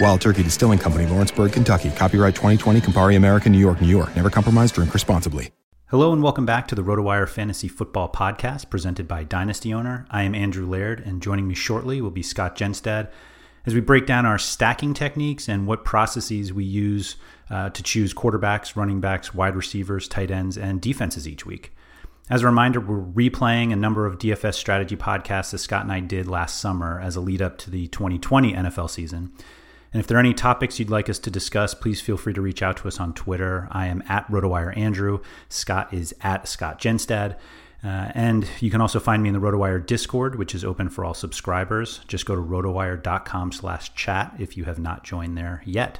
[0.00, 1.90] Wild Turkey Distilling Company, Lawrenceburg, Kentucky.
[1.90, 4.14] Copyright 2020, Campari American, New York, New York.
[4.14, 5.50] Never compromise, drink responsibly.
[5.86, 10.04] Hello and welcome back to the RotoWire Fantasy Football Podcast presented by Dynasty Owner.
[10.10, 13.08] I am Andrew Laird, and joining me shortly will be Scott Jenstad
[13.64, 17.16] as we break down our stacking techniques and what processes we use
[17.50, 21.72] uh, to choose quarterbacks, running backs, wide receivers, tight ends, and defenses each week.
[22.28, 26.00] As a reminder, we're replaying a number of DFS strategy podcasts that Scott and I
[26.00, 29.32] did last summer as a lead up to the 2020 NFL season.
[29.96, 32.42] And if there are any topics you'd like us to discuss, please feel free to
[32.42, 33.66] reach out to us on Twitter.
[33.72, 35.20] I am at RotoWire Andrew.
[35.48, 37.38] Scott is at Scott Jenstad.
[37.82, 41.02] Uh, and you can also find me in the RotoWire Discord, which is open for
[41.02, 42.00] all subscribers.
[42.08, 45.98] Just go to rotowire.com slash chat if you have not joined there yet.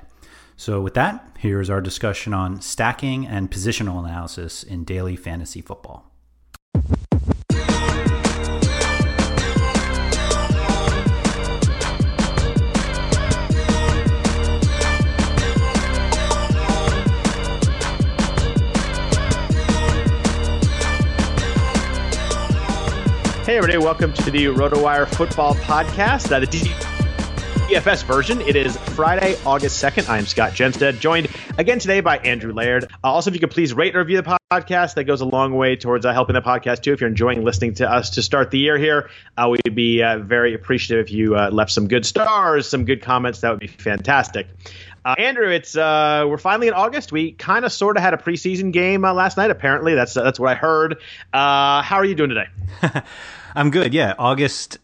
[0.59, 6.13] So with that, here's our discussion on stacking and positional analysis in daily fantasy football.
[23.47, 28.41] Hey, everybody, welcome to the RotoWire Football Podcast, uh, the DFS version.
[28.41, 30.09] It is Friday, August 2nd.
[30.09, 32.87] I am Scott Jenstad, joined again today by Andrew Laird.
[32.87, 35.55] Uh, also, if you could please rate and review the podcast, that goes a long
[35.55, 36.93] way towards uh, helping the podcast, too.
[36.93, 40.19] If you're enjoying listening to us to start the year here, uh, we'd be uh,
[40.19, 43.43] very appreciative if you uh, left some good stars, some good comments.
[43.43, 44.49] That would be fantastic.
[45.07, 47.13] Uh, Andrew, it's uh, we're finally in August.
[47.13, 49.53] We kind of sort of had a preseason game uh, last night.
[49.53, 50.95] Apparently, that's that's what I heard.
[51.33, 52.49] Uh, how are you doing today?
[53.55, 53.95] I'm good.
[53.95, 54.79] Yeah, August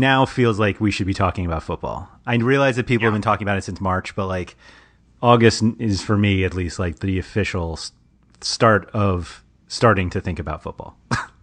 [0.00, 2.08] now feels like we should be talking about football.
[2.24, 3.08] I realize that people yeah.
[3.08, 4.56] have been talking about it since March, but like
[5.22, 7.78] August is for me at least like the official
[8.40, 10.96] start of starting to think about football.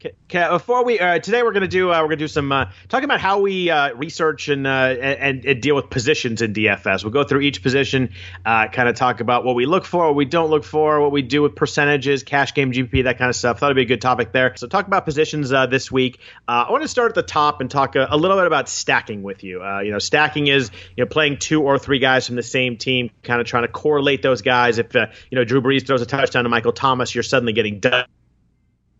[0.00, 0.14] Okay,
[0.52, 3.20] before we uh, today we're gonna do uh, we're gonna do some uh, talking about
[3.20, 7.02] how we uh, research and, uh, and, and deal with positions in DFS.
[7.02, 8.10] We'll go through each position,
[8.46, 11.10] uh, kind of talk about what we look for, what we don't look for, what
[11.10, 13.58] we do with percentages, cash game GPP, that kind of stuff.
[13.58, 14.54] Thought it'd be a good topic there.
[14.54, 16.20] So talk about positions this week.
[16.46, 19.24] I want to start at the top and talk a, a little bit about stacking
[19.24, 19.64] with you.
[19.82, 23.10] you know, stacking is you know playing two or three guys from the same team,
[23.24, 24.78] kind of trying to correlate those guys.
[24.78, 28.04] If you know Drew Brees throws a touchdown to Michael Thomas, you're suddenly getting done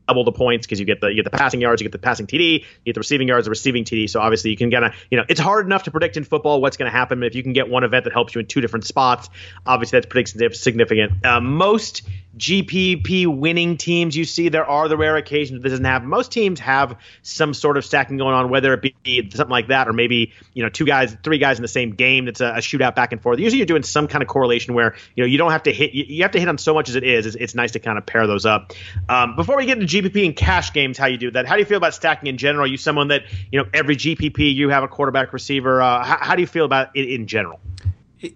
[0.08, 1.98] double the points because you get the you get the passing yards, you get the
[1.98, 4.10] passing TD, you get the receiving yards, the receiving TD.
[4.10, 6.60] So obviously you can kind of you know it's hard enough to predict in football
[6.60, 7.22] what's going to happen.
[7.22, 9.28] If you can get one event that helps you in two different spots,
[9.66, 11.24] obviously that's pretty significant.
[11.24, 12.02] Uh, most
[12.38, 14.48] GPP winning teams you see.
[14.48, 16.08] There are the rare occasions this doesn't happen.
[16.08, 19.88] Most teams have some sort of stacking going on, whether it be something like that
[19.88, 22.58] or maybe you know two guys, three guys in the same game that's a, a
[22.58, 23.38] shootout back and forth.
[23.38, 25.92] Usually you're doing some kind of correlation where you know you don't have to hit
[25.92, 27.26] you have to hit on so much as it is.
[27.26, 28.72] It's, it's nice to kind of pair those up.
[29.08, 31.46] Um, before we get into GPP and cash games, how you do that?
[31.46, 32.64] How do you feel about stacking in general?
[32.64, 35.82] Are you someone that you know every GPP you have a quarterback receiver?
[35.82, 37.60] Uh, how, how, do you feel about it in general?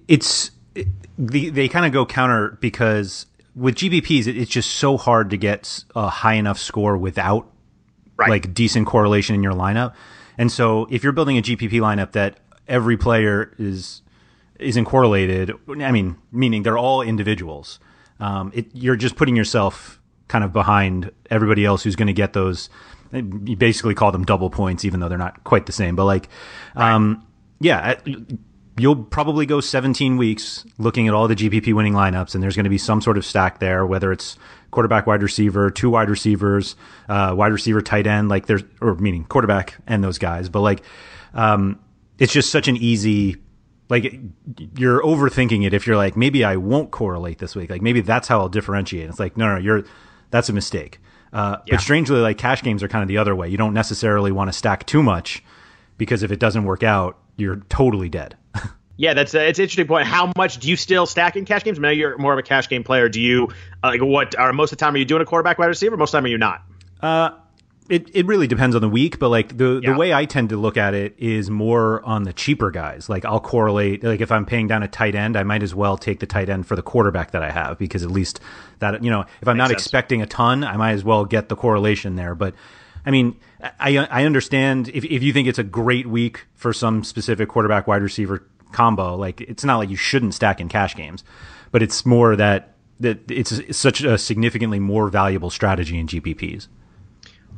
[0.08, 0.88] It's it,
[1.18, 5.36] the, they kind of go counter because with GPPs, it, it's just so hard to
[5.36, 7.50] get a high enough score without
[8.16, 8.30] right.
[8.30, 9.94] like decent correlation in your lineup.
[10.38, 14.02] And so if you're building a GPP lineup that every player is
[14.58, 17.80] isn't correlated, I mean, meaning they're all individuals.
[18.20, 22.32] Um, it, you're just putting yourself kind of behind everybody else who's going to get
[22.32, 22.70] those.
[23.12, 25.96] You basically call them double points, even though they're not quite the same.
[25.96, 26.28] But like,
[26.76, 27.26] um,
[27.60, 27.96] yeah,
[28.82, 32.64] you'll probably go 17 weeks looking at all the GPP winning lineups, and there's going
[32.64, 34.36] to be some sort of stack there, whether it's
[34.72, 36.74] quarterback, wide receiver, two wide receivers,
[37.08, 40.48] uh, wide receiver, tight end, like there's, or meaning quarterback and those guys.
[40.48, 40.82] But like,
[41.34, 41.78] um,
[42.18, 43.36] it's just such an easy,
[43.88, 44.18] like,
[44.76, 47.70] you're overthinking it if you're like, maybe I won't correlate this week.
[47.70, 49.08] Like, maybe that's how I'll differentiate.
[49.08, 49.84] It's like, no, no, you're,
[50.30, 50.98] that's a mistake.
[51.32, 51.76] Uh, yeah.
[51.76, 53.48] But strangely, like cash games are kind of the other way.
[53.48, 55.42] You don't necessarily want to stack too much
[55.98, 58.36] because if it doesn't work out, you're totally dead.
[59.02, 60.06] Yeah, that's a, it's an interesting point.
[60.06, 61.76] How much do you still stack in cash games?
[61.76, 63.08] I know you're more of a cash game player.
[63.08, 63.48] Do you
[63.82, 64.38] like what?
[64.38, 65.96] Are most of the time are you doing a quarterback wide receiver?
[65.96, 66.62] Most of the time are you not?
[67.00, 67.30] Uh,
[67.88, 69.90] it it really depends on the week, but like the yeah.
[69.90, 73.08] the way I tend to look at it is more on the cheaper guys.
[73.08, 74.04] Like I'll correlate.
[74.04, 76.48] Like if I'm paying down a tight end, I might as well take the tight
[76.48, 78.38] end for the quarterback that I have because at least
[78.78, 79.82] that you know if I'm Makes not sense.
[79.82, 82.36] expecting a ton, I might as well get the correlation there.
[82.36, 82.54] But
[83.04, 83.36] I mean,
[83.80, 87.88] I I understand if if you think it's a great week for some specific quarterback
[87.88, 89.16] wide receiver combo.
[89.16, 91.24] Like it's not like you shouldn't stack in cash games,
[91.70, 96.68] but it's more that that it's such a significantly more valuable strategy in GPPs.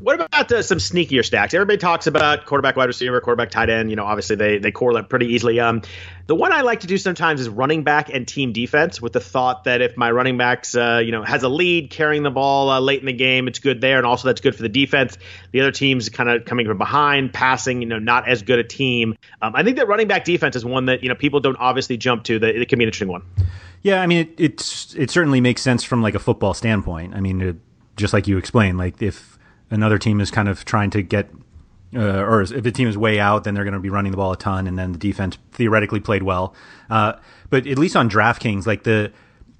[0.04, 1.54] What about uh, some sneakier stacks?
[1.54, 3.88] Everybody talks about quarterback, wide receiver, quarterback, tight end.
[3.88, 5.58] You know, obviously they they correlate pretty easily.
[5.60, 5.80] Um,
[6.26, 9.20] the one I like to do sometimes is running back and team defense, with the
[9.20, 12.68] thought that if my running backs, uh, you know, has a lead carrying the ball
[12.68, 15.16] uh, late in the game, it's good there, and also that's good for the defense.
[15.52, 18.64] The other team's kind of coming from behind, passing, you know, not as good a
[18.64, 19.16] team.
[19.40, 21.96] Um, I think that running back defense is one that you know people don't obviously
[21.96, 22.38] jump to.
[22.38, 23.22] That it can be an interesting one.
[23.80, 27.14] Yeah, I mean, it, it's it certainly makes sense from like a football standpoint.
[27.14, 27.56] I mean, it,
[27.96, 29.33] just like you explained, like if
[29.70, 31.30] another team is kind of trying to get
[31.96, 34.16] uh, or if the team is way out, then they're going to be running the
[34.16, 36.54] ball a ton, and then the defense theoretically played well.
[36.90, 37.12] Uh,
[37.50, 39.12] but at least on DraftKings, like the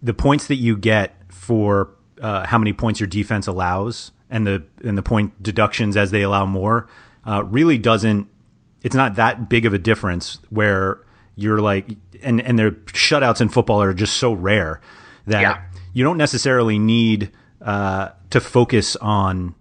[0.02, 1.90] the points that you get for
[2.20, 6.22] uh, how many points your defense allows, and the and the point deductions as they
[6.22, 6.88] allow more,
[7.24, 8.28] uh, really doesn't.
[8.82, 11.00] It's not that big of a difference where
[11.36, 11.86] you're like,
[12.22, 14.80] and and their shutouts in football are just so rare
[15.26, 15.62] that yeah.
[15.92, 17.30] you don't necessarily need
[17.62, 19.54] uh, to focus on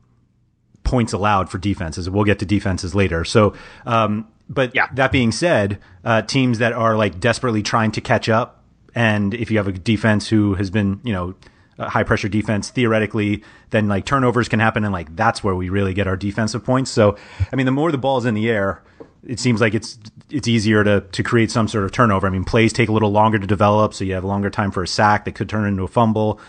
[0.83, 2.09] points allowed for defenses.
[2.09, 3.23] We'll get to defenses later.
[3.25, 3.53] So,
[3.85, 4.87] um, but yeah.
[4.93, 8.63] that being said, uh, teams that are like desperately trying to catch up,
[8.95, 11.35] and if you have a defense who has been, you know,
[11.79, 15.93] high pressure defense, theoretically, then like turnovers can happen, and like that's where we really
[15.93, 16.91] get our defensive points.
[16.91, 17.17] So,
[17.51, 18.83] I mean, the more the ball's in the air,
[19.25, 19.97] it seems like it's
[20.29, 22.27] it's easier to to create some sort of turnover.
[22.27, 24.71] I mean, plays take a little longer to develop, so you have a longer time
[24.71, 26.39] for a sack that could turn into a fumble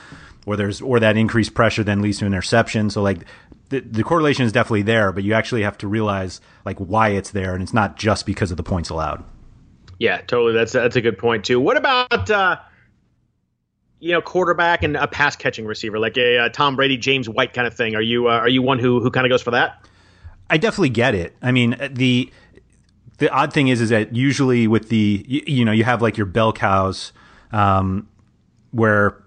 [0.47, 2.91] or there's or that increased pressure then leads to an interception.
[2.91, 3.21] So like
[3.75, 7.31] the, the correlation is definitely there, but you actually have to realize like why it's
[7.31, 9.25] there, and it's not just because of the points allowed.
[9.99, 10.53] Yeah, totally.
[10.53, 11.61] That's that's a good point too.
[11.61, 12.57] What about uh,
[13.99, 17.53] you know quarterback and a pass catching receiver like a, a, Tom Brady, James White
[17.53, 17.95] kind of thing?
[17.95, 19.85] Are you uh, are you one who who kind of goes for that?
[20.49, 21.37] I definitely get it.
[21.43, 22.33] I mean the
[23.19, 26.17] the odd thing is is that usually with the you, you know you have like
[26.17, 27.13] your bell cows
[27.51, 28.09] um,
[28.71, 29.23] where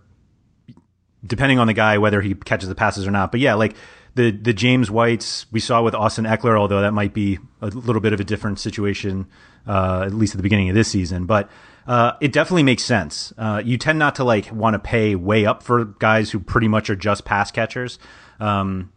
[1.26, 3.32] depending on the guy whether he catches the passes or not.
[3.32, 3.76] But yeah, like
[4.18, 8.02] the the James Whites we saw with Austin Ekeler, although that might be a little
[8.02, 9.28] bit of a different situation,
[9.66, 11.26] uh, at least at the beginning of this season.
[11.26, 11.50] But
[11.88, 13.32] uh, it definitely makes sense.
[13.38, 16.68] Uh, you tend not to like want to pay way up for guys who pretty
[16.68, 18.00] much are just pass catchers.
[18.42, 18.92] Um,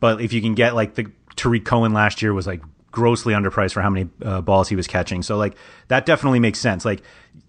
[0.00, 2.62] but if you can get like the Tarik Cohen last year was like
[2.92, 5.22] grossly underpriced for how many uh, balls he was catching.
[5.22, 5.56] So like
[5.88, 6.84] that definitely makes sense.
[6.84, 7.02] Like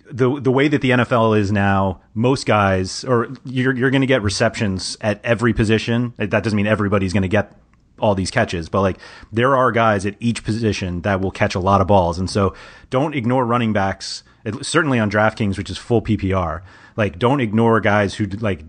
[0.10, 4.08] the the way that the NFL is now, most guys or you're you're going to
[4.08, 6.14] get receptions at every position.
[6.18, 7.56] That doesn't mean everybody's going to get
[8.00, 8.98] all these catches, but like
[9.32, 12.54] there are guys at each position that will catch a lot of balls, and so
[12.90, 14.24] don't ignore running backs.
[14.62, 16.64] Certainly on DraftKings, which is full PPR,
[16.98, 18.64] like don't ignore guys who like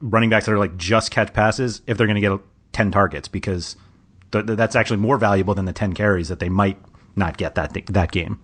[0.00, 2.40] running backs that are like just catch passes if they're going to get
[2.72, 3.76] ten targets because
[4.32, 6.78] th- that's actually more valuable than the ten carries that they might
[7.16, 8.40] not get that th- that game.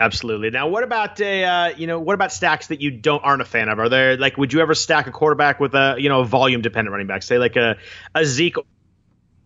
[0.00, 0.48] Absolutely.
[0.48, 3.44] Now, what about a uh, you know what about stacks that you don't aren't a
[3.44, 3.78] fan of?
[3.78, 6.62] Are there like would you ever stack a quarterback with a you know a volume
[6.62, 7.76] dependent running back, say like a
[8.14, 8.56] a Zeke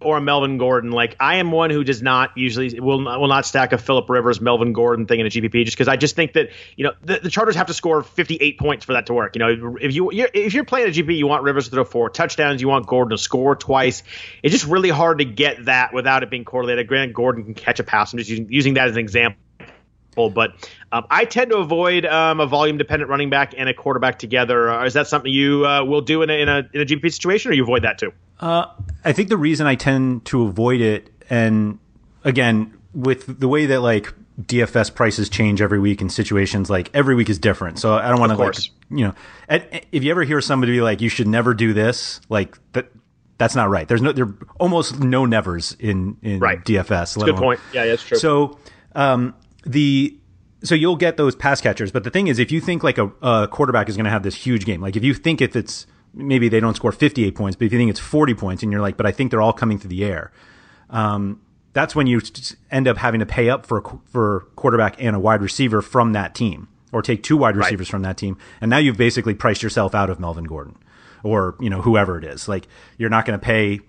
[0.04, 0.90] or a Melvin Gordon?
[0.90, 4.08] Like I am one who does not usually will not, will not stack a Philip
[4.08, 6.92] Rivers Melvin Gordon thing in a GPP just because I just think that you know
[7.02, 9.34] the, the, Chargers have to score 58 points for that to work.
[9.34, 11.84] You know if you you're, if you're playing a GPP, you want Rivers to throw
[11.84, 14.02] four touchdowns, you want Gordon to score twice.
[14.42, 16.86] It's just really hard to get that without it being correlated.
[16.88, 18.12] Grant Gordon can catch a pass.
[18.12, 19.38] I'm just using, using that as an example
[20.14, 20.52] but
[20.92, 24.70] um, I tend to avoid um, a volume dependent running back and a quarterback together.
[24.70, 27.12] Uh, is that something you uh, will do in a, in a, in a GPP
[27.12, 28.12] situation, or you avoid that too?
[28.40, 28.66] Uh,
[29.04, 31.78] I think the reason I tend to avoid it, and
[32.24, 37.14] again, with the way that like DFS prices change every week in situations, like every
[37.14, 37.78] week is different.
[37.78, 38.56] So I don't want to like,
[38.90, 39.14] you know,
[39.48, 42.90] if you ever hear somebody be like, you should never do this, like that,
[43.38, 43.86] that's not right.
[43.86, 46.62] There's no, there almost no nevers in, in right.
[46.64, 47.22] DFS.
[47.24, 47.60] Good point.
[47.72, 48.18] Yeah, that's true.
[48.18, 48.58] So,
[48.94, 50.18] um, the
[50.62, 53.10] so you'll get those pass catchers, but the thing is, if you think like a,
[53.22, 55.86] a quarterback is going to have this huge game, like if you think if it's
[56.14, 58.80] maybe they don't score 58 points, but if you think it's 40 points and you're
[58.80, 60.32] like, but I think they're all coming through the air,
[60.90, 61.40] um,
[61.72, 62.20] that's when you
[62.70, 66.34] end up having to pay up for for quarterback and a wide receiver from that
[66.34, 67.90] team, or take two wide receivers right.
[67.90, 70.76] from that team, and now you've basically priced yourself out of Melvin Gordon,
[71.22, 72.48] or you know whoever it is.
[72.48, 73.80] Like you're not going to pay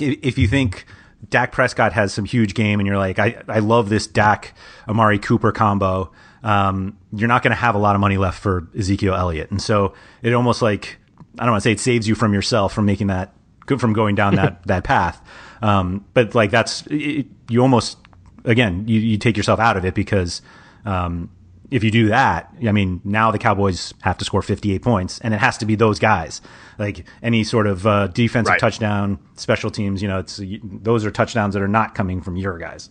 [0.00, 0.86] if you think
[1.28, 4.54] Dak Prescott has some huge game, and you're like, I, I love this Dak
[4.88, 6.10] Amari Cooper combo.
[6.42, 9.60] Um, you're not going to have a lot of money left for Ezekiel Elliott, and
[9.60, 10.98] so it almost like
[11.38, 13.34] I don't want to say it saves you from yourself from making that
[13.78, 15.20] from going down that that path.
[15.62, 17.98] Um, but like that's it, you almost
[18.44, 20.42] again you, you take yourself out of it because
[20.84, 21.30] um,
[21.70, 25.34] if you do that, I mean, now the Cowboys have to score 58 points, and
[25.34, 26.40] it has to be those guys.
[26.78, 28.60] Like any sort of uh, defensive right.
[28.60, 32.58] touchdown, special teams, you know, it's those are touchdowns that are not coming from your
[32.58, 32.90] guys.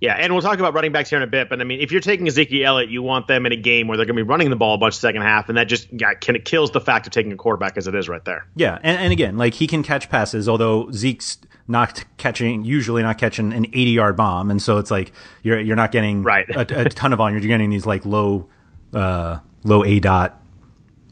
[0.00, 1.50] Yeah, and we'll talk about running backs here in a bit.
[1.50, 3.98] But I mean, if you're taking Ezekiel Elliott, you want them in a game where
[3.98, 6.14] they're going to be running the ball a bunch second half, and that just yeah,
[6.14, 8.46] can, it kills the fact of taking a quarterback as it is right there.
[8.56, 11.38] Yeah, and, and again, like he can catch passes, although Zeke's
[11.68, 15.76] not catching, usually not catching an 80 yard bomb, and so it's like you're you're
[15.76, 16.48] not getting right.
[16.48, 17.38] a, a ton of volume.
[17.38, 18.48] You're getting these like low,
[18.94, 20.32] uh, low aDOT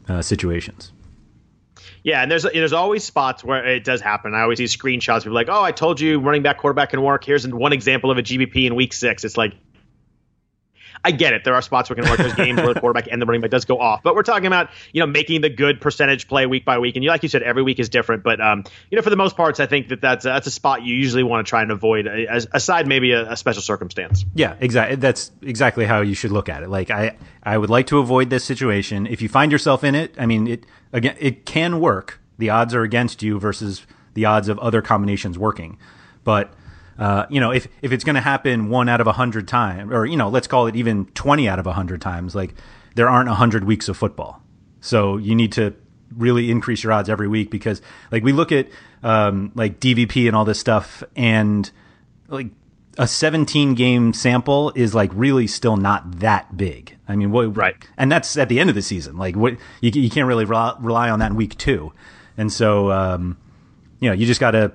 [0.07, 0.91] uh, situations.
[2.03, 4.33] Yeah, and there's there's always spots where it does happen.
[4.33, 5.19] I always see screenshots.
[5.23, 8.17] People like, "Oh, I told you running back quarterback can work." Here's one example of
[8.17, 9.23] a GPP in week six.
[9.23, 9.53] It's like,
[11.03, 11.43] I get it.
[11.43, 12.19] There are spots where it can work.
[12.19, 14.47] There's games where the quarterback and the running back does go off, but we're talking
[14.47, 16.95] about you know making the good percentage play week by week.
[16.95, 18.23] And you, like you said, every week is different.
[18.23, 20.51] But um, you know, for the most parts, I think that that's a, that's a
[20.51, 24.25] spot you usually want to try and avoid, as, aside maybe a, a special circumstance.
[24.33, 24.97] Yeah, exactly.
[24.97, 26.69] That's exactly how you should look at it.
[26.69, 29.07] Like I I would like to avoid this situation.
[29.07, 32.73] If you find yourself in it, I mean, it again, it can work the odds
[32.73, 35.77] are against you versus the odds of other combinations working.
[36.23, 36.53] But
[36.99, 39.91] uh, you know, if if it's going to happen one out of a hundred times,
[39.91, 42.53] or you know, let's call it even twenty out of a hundred times, like
[42.95, 44.43] there aren't a hundred weeks of football,
[44.81, 45.73] so you need to
[46.15, 48.67] really increase your odds every week because, like, we look at
[49.01, 51.71] um, like DVP and all this stuff, and
[52.27, 52.47] like
[52.97, 56.97] a 17 game sample is like really still not that big.
[57.07, 57.75] I mean, what, right?
[57.97, 59.17] And that's at the end of the season.
[59.17, 61.93] Like, what you, you can't really rely on that in week two.
[62.35, 63.37] And so, um,
[64.01, 64.73] you know, you just got to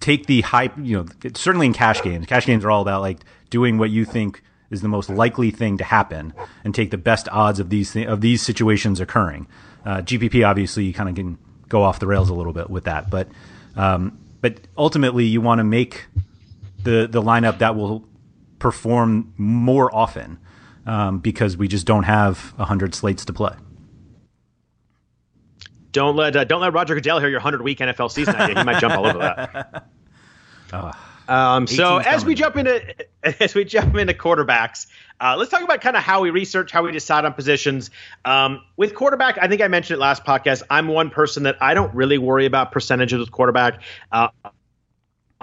[0.00, 2.26] take the hype, you know, certainly in cash games.
[2.26, 3.18] Cash games are all about like
[3.50, 6.32] doing what you think is the most likely thing to happen
[6.64, 9.46] and take the best odds of these th- of these situations occurring.
[9.84, 12.84] Uh, GPP obviously you kind of can go off the rails a little bit with
[12.84, 13.28] that, but
[13.76, 16.06] um, but ultimately you want to make
[16.82, 18.04] the the lineup that will
[18.58, 20.38] perform more often
[20.86, 23.54] um, because we just don't have hundred slates to play.
[25.92, 28.58] Don't let uh, don't let Roger Goodell hear your hundred week NFL season idea.
[28.58, 29.88] He might jump all over that.
[30.74, 30.90] Oh,
[31.28, 32.94] um, so as we jump into
[33.42, 34.86] as we jump into quarterbacks,
[35.20, 37.90] uh, let's talk about kind of how we research, how we decide on positions.
[38.24, 40.62] Um, with quarterback, I think I mentioned it last podcast.
[40.70, 43.82] I'm one person that I don't really worry about percentages with quarterback.
[44.10, 44.28] Uh,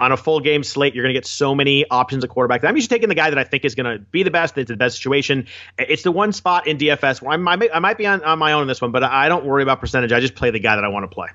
[0.00, 2.64] on a full game slate, you're going to get so many options at quarterback.
[2.64, 4.72] I'm usually taking the guy that I think is going to be the best, into
[4.72, 5.46] the best situation.
[5.78, 8.52] It's the one spot in DFS where I might, I might be on, on my
[8.52, 10.10] own in this one, but I don't worry about percentage.
[10.10, 11.28] I just play the guy that I want to play.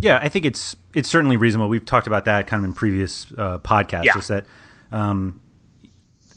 [0.00, 1.68] Yeah, I think it's it's certainly reasonable.
[1.68, 4.04] We've talked about that kind of in previous uh, podcasts.
[4.04, 4.12] Yeah.
[4.12, 4.44] Just that,
[4.92, 5.40] um,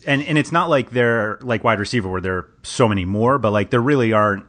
[0.08, 3.38] and and it's not like they're like wide receiver where there are so many more,
[3.38, 4.46] but like there really aren't.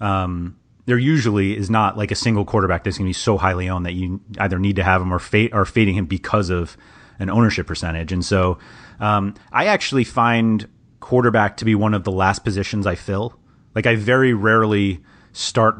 [0.00, 3.68] Um, there usually is not like a single quarterback that's going to be so highly
[3.68, 5.20] owned that you either need to have him or
[5.52, 6.76] are fading him because of
[7.18, 8.12] an ownership percentage.
[8.12, 8.58] And so
[8.98, 10.68] um, I actually find
[11.00, 13.38] quarterback to be one of the last positions I fill.
[13.74, 15.00] Like I very rarely
[15.32, 15.76] start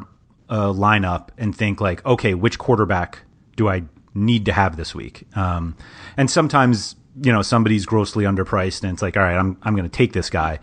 [0.49, 3.19] a lineup and think like, okay, which quarterback
[3.55, 3.83] do I
[4.13, 5.27] need to have this week?
[5.35, 5.75] Um,
[6.15, 9.87] and sometimes you know somebody's grossly underpriced and it's like all right i'm i'm going
[9.87, 10.59] to take this guy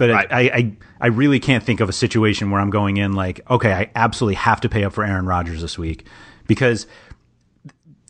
[0.00, 0.32] but right.
[0.32, 3.72] I, I I really can't think of a situation where I'm going in like okay
[3.72, 6.06] I absolutely have to pay up for Aaron Rodgers this week
[6.46, 6.86] because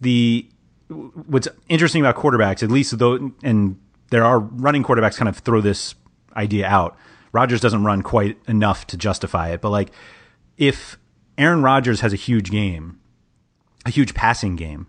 [0.01, 0.49] the
[0.89, 3.77] what's interesting about quarterbacks at least though and
[4.11, 5.97] there are running quarterbacks kind of throw this
[6.37, 6.97] idea out
[7.33, 9.91] Rodgers doesn't run quite enough to justify it but like
[10.57, 10.97] if
[11.37, 13.01] Aaron Rodgers has a huge game
[13.85, 14.87] a huge passing game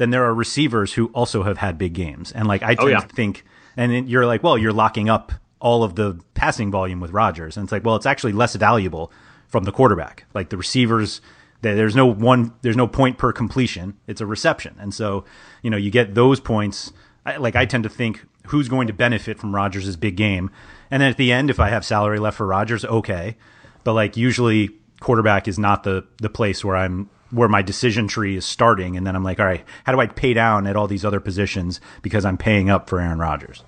[0.00, 2.32] then there are receivers who also have had big games.
[2.32, 3.00] And like I oh, tend yeah.
[3.00, 3.44] to think,
[3.76, 5.30] and you're like, well, you're locking up
[5.60, 9.12] all of the passing volume with Rodgers, and it's like, well, it's actually less valuable
[9.46, 10.24] from the quarterback.
[10.34, 11.20] Like the receivers,
[11.60, 13.96] there's no one, there's no point per completion.
[14.06, 15.24] It's a reception, and so
[15.62, 16.92] you know you get those points.
[17.38, 20.50] Like I tend to think, who's going to benefit from Rodgers' big game,
[20.90, 23.36] and then at the end, if I have salary left for Rodgers, okay.
[23.84, 28.36] But like usually, quarterback is not the the place where I'm where my decision tree
[28.36, 30.86] is starting, and then I'm like, all right, how do I pay down at all
[30.86, 33.62] these other positions because I'm paying up for Aaron Rodgers?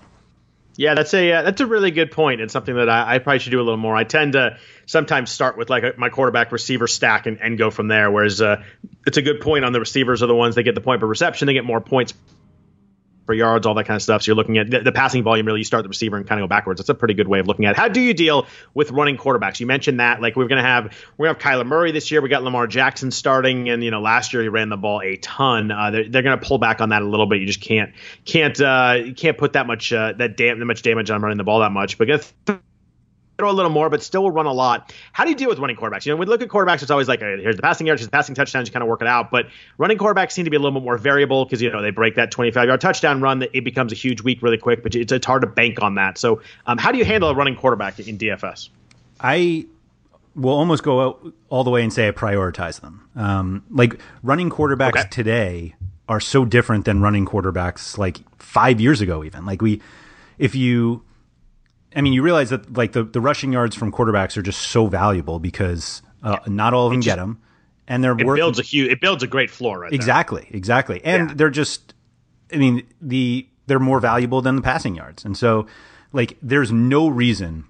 [0.82, 3.38] Yeah, that's a uh, that's a really good point, and something that I, I, probably
[3.38, 3.94] should do a little more.
[3.94, 7.70] I tend to sometimes start with like a, my quarterback receiver stack and, and go
[7.70, 8.10] from there.
[8.10, 8.64] Whereas uh,
[9.06, 11.06] it's a good point on the receivers are the ones that get the point per
[11.06, 12.14] reception, they get more points
[13.26, 14.22] for yards, all that kind of stuff.
[14.22, 15.46] So you're looking at the, the, passing volume.
[15.46, 16.78] Really, you start the receiver and kind of go backwards.
[16.78, 17.76] That's a pretty good way of looking at it.
[17.76, 19.60] How do you deal with running quarterbacks?
[19.60, 22.20] You mentioned that like we're gonna have we're gonna have Kyler Murray this year.
[22.20, 25.16] We got Lamar Jackson starting, and you know last year he ran the ball a
[25.16, 25.70] ton.
[25.70, 27.40] Uh, they're, they're gonna pull back on that a little bit.
[27.40, 27.92] You just can't
[28.24, 31.38] can't uh, you can't put that much uh, that dam- that much damage on running
[31.38, 31.98] the ball that much.
[31.98, 32.08] But
[33.42, 34.94] throw a little more, but still will run a lot.
[35.10, 36.06] How do you deal with running quarterbacks?
[36.06, 38.12] You know, we look at quarterbacks, it's always like, here's the passing yards, here's the
[38.12, 39.32] passing touchdowns, you kind of work it out.
[39.32, 39.46] But
[39.78, 42.14] running quarterbacks seem to be a little bit more variable because, you know, they break
[42.14, 45.10] that 25 yard touchdown run, that it becomes a huge week really quick, but it's,
[45.10, 46.18] it's hard to bank on that.
[46.18, 48.68] So, um, how do you handle a running quarterback in DFS?
[49.18, 49.66] I
[50.36, 53.08] will almost go all the way and say I prioritize them.
[53.16, 55.08] Um, like running quarterbacks okay.
[55.10, 55.74] today
[56.08, 59.44] are so different than running quarterbacks like five years ago, even.
[59.44, 59.82] Like, we,
[60.38, 61.02] if you,
[61.94, 64.86] I mean, you realize that like the, the rushing yards from quarterbacks are just so
[64.86, 66.52] valuable because uh, yeah.
[66.52, 67.40] not all of them just, get them,
[67.88, 70.42] and they're worth it worth, builds a huge it builds a great floor right exactly
[70.42, 70.56] there.
[70.56, 71.34] exactly and yeah.
[71.34, 71.94] they're just
[72.52, 75.66] I mean the they're more valuable than the passing yards, and so
[76.12, 77.64] like there's no reason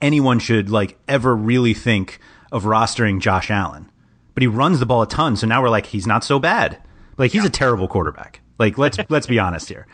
[0.00, 2.18] anyone should like ever really think
[2.52, 3.90] of rostering Josh Allen,
[4.34, 6.78] but he runs the ball a ton, so now we're like he's not so bad.
[7.16, 7.48] Like he's yeah.
[7.48, 8.40] a terrible quarterback.
[8.58, 9.86] Like let's let's be honest here.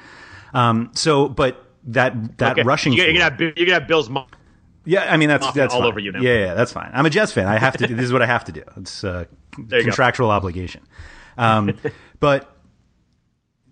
[0.52, 2.62] Um, so, but that that okay.
[2.62, 2.92] rushing.
[2.92, 4.26] You're, gonna have, you're gonna have Bill's mom.
[4.84, 5.88] Yeah, I mean that's that's all fine.
[5.88, 6.20] over you now.
[6.20, 6.90] Yeah, yeah, that's fine.
[6.92, 7.46] I'm a Jets fan.
[7.46, 7.86] I have to.
[7.86, 8.62] this is what I have to do.
[8.76, 10.32] It's a contractual go.
[10.32, 10.82] obligation.
[11.36, 11.76] Um,
[12.20, 12.56] but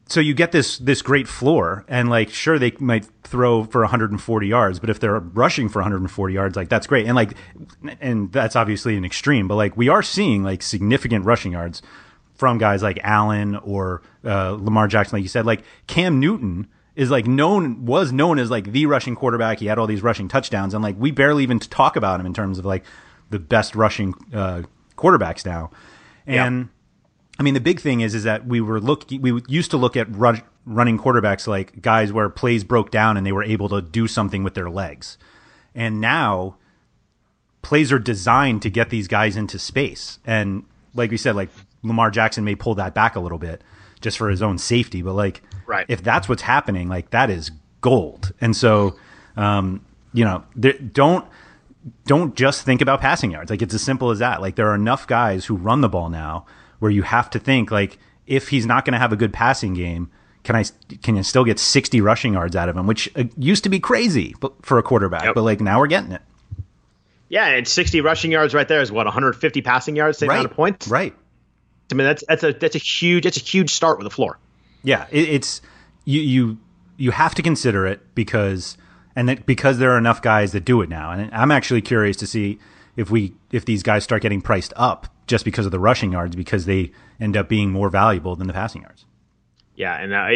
[0.08, 4.46] so you get this this great floor, and like sure they might throw for 140
[4.46, 7.06] yards, but if they're rushing for 140 yards, like that's great.
[7.06, 7.34] And like,
[8.00, 11.82] and that's obviously an extreme, but like we are seeing like significant rushing yards
[12.34, 16.68] from guys like Allen or uh, Lamar Jackson, like you said, like Cam Newton
[16.98, 19.60] is like known was known as like the rushing quarterback.
[19.60, 22.34] He had all these rushing touchdowns, and like we barely even talk about him in
[22.34, 22.84] terms of like
[23.30, 24.62] the best rushing uh,
[24.96, 25.70] quarterbacks now.
[26.26, 26.66] And yeah.
[27.38, 29.96] I mean, the big thing is is that we were look we used to look
[29.96, 33.80] at run, running quarterbacks like guys where plays broke down and they were able to
[33.80, 35.18] do something with their legs,
[35.76, 36.56] and now
[37.62, 40.18] plays are designed to get these guys into space.
[40.26, 41.50] And like we said, like
[41.84, 43.62] Lamar Jackson may pull that back a little bit
[44.00, 45.84] just for his own safety, but like Right.
[45.88, 47.50] If that's what's happening, like that is
[47.82, 48.32] gold.
[48.40, 48.96] And so,
[49.36, 50.42] um, you know,
[50.92, 51.26] don't
[52.06, 53.50] don't just think about passing yards.
[53.50, 54.40] Like it's as simple as that.
[54.40, 56.46] Like there are enough guys who run the ball now
[56.78, 59.74] where you have to think like if he's not going to have a good passing
[59.74, 60.10] game,
[60.42, 60.64] can I
[61.02, 63.78] can you still get 60 rushing yards out of him, which uh, used to be
[63.78, 65.34] crazy for a quarterback, yep.
[65.34, 66.22] but like now we're getting it.
[67.28, 70.36] Yeah, and 60 rushing yards right there is what 150 passing yards, same right.
[70.36, 70.88] amount of points.
[70.88, 71.14] Right.
[71.92, 74.38] I mean that's that's a that's a huge that's a huge start with the floor.
[74.82, 75.62] Yeah, it, it's
[76.04, 76.58] you you
[76.96, 78.76] you have to consider it because
[79.16, 81.10] and that because there are enough guys that do it now.
[81.10, 82.58] And I'm actually curious to see
[82.96, 86.36] if we if these guys start getting priced up just because of the rushing yards
[86.36, 89.04] because they end up being more valuable than the passing yards.
[89.74, 90.28] Yeah, and uh,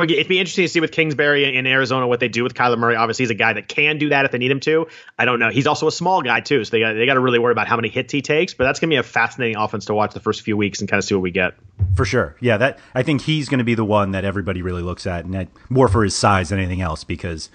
[0.00, 2.96] It'd be interesting to see with Kingsbury in Arizona what they do with Kyler Murray.
[2.96, 4.86] Obviously, he's a guy that can do that if they need him to.
[5.18, 5.50] I don't know.
[5.50, 7.68] He's also a small guy too, so they got they got to really worry about
[7.68, 8.54] how many hits he takes.
[8.54, 10.98] But that's gonna be a fascinating offense to watch the first few weeks and kind
[10.98, 11.54] of see what we get.
[11.94, 12.56] For sure, yeah.
[12.56, 15.34] That I think he's going to be the one that everybody really looks at, and
[15.34, 17.50] that, more for his size than anything else, because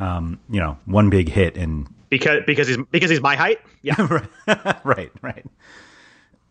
[0.00, 3.58] um, you know one big hit and because because he's because he's my height.
[3.82, 3.96] Yeah,
[4.84, 5.44] right, right.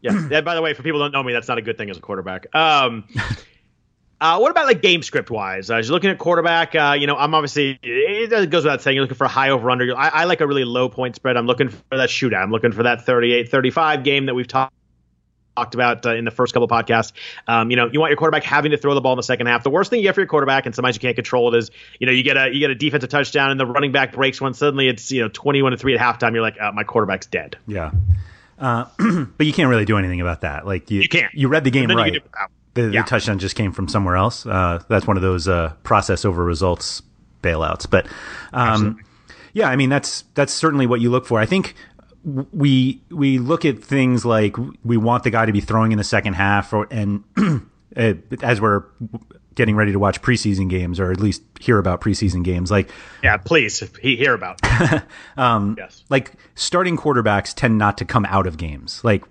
[0.01, 0.17] Yeah.
[0.31, 1.89] And by the way, for people who don't know me, that's not a good thing
[1.89, 2.53] as a quarterback.
[2.55, 3.05] Um,
[4.21, 5.71] Uh, what about like game script wise?
[5.71, 8.95] Uh, as you're looking at quarterback, uh, you know, I'm obviously it goes without saying
[8.95, 9.97] you're looking for a high over under.
[9.97, 11.37] I, I, like a really low point spread.
[11.37, 12.43] I'm looking for that shootout.
[12.43, 14.75] I'm looking for that 38 35 game that we've talked
[15.55, 17.13] talked about uh, in the first couple of podcasts.
[17.47, 19.47] Um, you know, you want your quarterback having to throw the ball in the second
[19.47, 19.63] half.
[19.63, 21.71] The worst thing you get for your quarterback, and sometimes you can't control it, is
[21.99, 24.39] you know you get a you get a defensive touchdown and the running back breaks
[24.39, 24.53] one.
[24.53, 26.33] Suddenly it's you know twenty one to three at halftime.
[26.33, 27.57] You're like, oh, my quarterback's dead.
[27.65, 27.91] Yeah,
[28.59, 28.85] uh,
[29.37, 30.67] but you can't really do anything about that.
[30.67, 31.33] Like you, You can't.
[31.33, 32.21] You read the game right.
[32.75, 34.45] Can do- The, the touchdown just came from somewhere else.
[34.45, 37.01] Uh, that's one of those uh, process over results
[37.41, 37.89] bailouts.
[37.89, 38.07] But
[38.53, 38.99] um,
[39.53, 41.39] yeah, I mean that's that's certainly what you look for.
[41.39, 41.75] I think
[42.23, 46.03] we we look at things like we want the guy to be throwing in the
[46.03, 47.23] second half, or and
[47.95, 48.83] as we're
[49.55, 52.89] getting ready to watch preseason games, or at least hear about preseason games, like
[53.23, 54.59] Yeah, please hear about.
[55.37, 56.03] um, yes.
[56.09, 59.03] like starting quarterbacks tend not to come out of games.
[59.03, 59.25] Like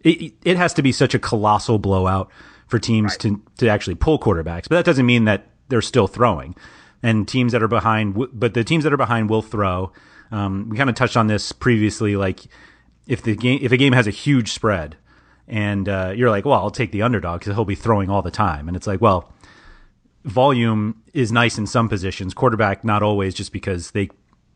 [0.00, 2.30] it, it has to be such a colossal blowout
[2.74, 6.56] for teams to to actually pull quarterbacks, but that doesn't mean that they're still throwing.
[7.04, 9.92] And teams that are behind, but the teams that are behind will throw.
[10.32, 12.16] Um, we kind of touched on this previously.
[12.16, 12.40] Like
[13.06, 14.96] if the game if a game has a huge spread,
[15.46, 18.32] and uh, you're like, well, I'll take the underdog because he'll be throwing all the
[18.32, 19.32] time, and it's like, well,
[20.24, 22.34] volume is nice in some positions.
[22.34, 24.08] Quarterback not always, just because they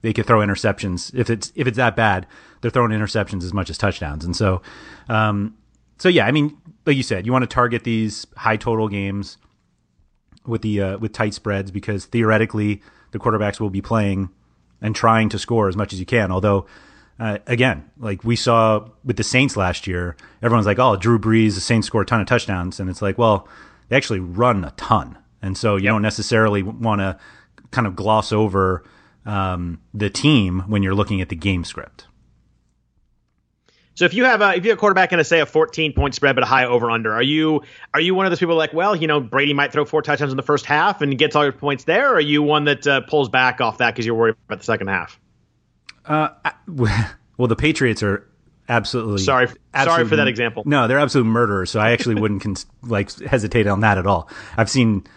[0.02, 1.14] they could throw interceptions.
[1.14, 2.26] If it's if it's that bad,
[2.62, 4.24] they're throwing interceptions as much as touchdowns.
[4.24, 4.60] And so,
[5.08, 5.56] um,
[5.98, 6.56] so yeah, I mean,
[6.88, 9.36] like you said, you want to target these high total games
[10.46, 12.80] with the uh, with tight spreads because theoretically
[13.12, 14.30] the quarterbacks will be playing
[14.80, 16.32] and trying to score as much as you can.
[16.32, 16.66] Although,
[17.20, 21.54] uh, again, like we saw with the Saints last year, everyone's like, "Oh, Drew Brees,
[21.54, 23.46] the Saints score a ton of touchdowns," and it's like, well,
[23.90, 27.18] they actually run a ton, and so you don't necessarily want to
[27.70, 28.82] kind of gloss over
[29.26, 32.07] um, the team when you're looking at the game script.
[33.98, 35.92] So if you have a if you have a quarterback in a say a 14
[35.92, 38.54] point spread but a high over under, are you are you one of those people
[38.54, 41.34] like, well, you know, Brady might throw four touchdowns in the first half and gets
[41.34, 44.06] all your points there, or are you one that uh, pulls back off that because
[44.06, 45.18] you're worried about the second half?
[46.06, 46.28] Uh,
[47.36, 48.24] Well, the Patriots are
[48.68, 50.62] absolutely Sorry- sorry for that example.
[50.64, 51.72] No, they're absolute murderers.
[51.72, 54.30] So I actually wouldn't cons- like hesitate on that at all.
[54.56, 55.08] I've seen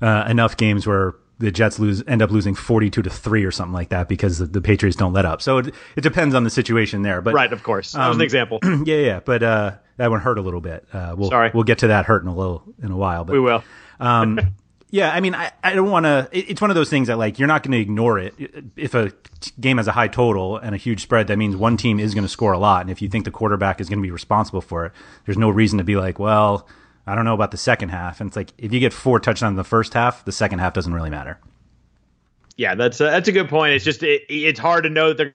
[0.00, 3.50] uh, enough games where the Jets lose end up losing forty two to three or
[3.50, 5.42] something like that because the, the Patriots don't let up.
[5.42, 7.20] So it, it depends on the situation there.
[7.20, 7.92] But Right, of course.
[7.92, 8.58] That was an Um, example.
[8.84, 9.20] yeah, yeah.
[9.20, 10.86] But uh, that one hurt a little bit.
[10.92, 11.50] Uh, we'll Sorry.
[11.52, 13.24] we'll get to that hurt in a little in a while.
[13.24, 13.62] But we will.
[14.90, 16.28] yeah, I mean, I, I don't want to.
[16.32, 18.34] It's one of those things that like you're not going to ignore it.
[18.76, 19.12] If a
[19.58, 22.24] game has a high total and a huge spread, that means one team is going
[22.24, 22.82] to score a lot.
[22.82, 24.92] And if you think the quarterback is going to be responsible for it,
[25.26, 26.68] there's no reason to be like, well,
[27.06, 28.20] I don't know about the second half.
[28.20, 30.72] And it's like if you get four touchdowns in the first half, the second half
[30.72, 31.38] doesn't really matter.
[32.56, 33.74] Yeah, that's a, that's a good point.
[33.74, 35.34] It's just it, it's hard to know that they're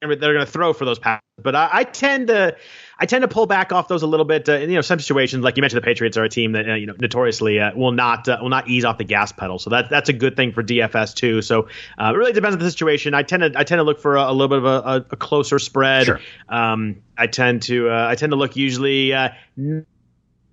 [0.00, 2.56] they're going to throw for those passes, but I, I tend to
[2.98, 4.48] I tend to pull back off those a little bit.
[4.48, 6.68] Uh, in, you know, some situations like you mentioned, the Patriots are a team that
[6.68, 9.58] uh, you know notoriously uh, will not uh, will not ease off the gas pedal,
[9.58, 11.40] so that that's a good thing for DFS too.
[11.40, 13.14] So uh, it really depends on the situation.
[13.14, 15.16] I tend to I tend to look for a, a little bit of a, a,
[15.16, 16.06] closer spread.
[16.06, 16.20] Sure.
[16.48, 19.14] Um, I tend to uh, I tend to look usually.
[19.14, 19.30] Uh,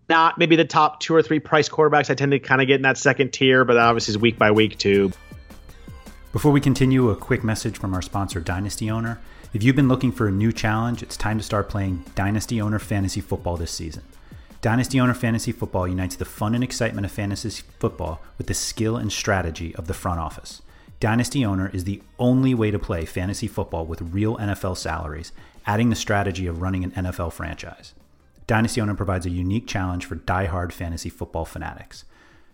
[0.10, 2.10] not maybe the top two or three price quarterbacks.
[2.10, 4.38] I tend to kind of get in that second tier, but that obviously is week
[4.38, 5.12] by week too.
[6.32, 9.22] Before we continue, a quick message from our sponsor, Dynasty Owner.
[9.54, 12.80] If you've been looking for a new challenge, it's time to start playing Dynasty Owner
[12.80, 14.02] Fantasy Football this season.
[14.64, 18.96] Dynasty Owner Fantasy Football unites the fun and excitement of fantasy football with the skill
[18.98, 20.62] and strategy of the front office.
[21.00, 25.34] Dynasty Owner is the only way to play fantasy football with real NFL salaries,
[25.66, 27.94] adding the strategy of running an NFL franchise.
[28.48, 32.06] Dynasty Owner provides a unique challenge for die-hard fantasy football fanatics.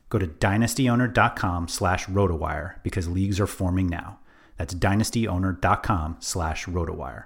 [0.09, 4.19] Go to dynastyowner.com slash rotowire because leagues are forming now.
[4.57, 7.25] That's dynastyowner.com slash rotowire.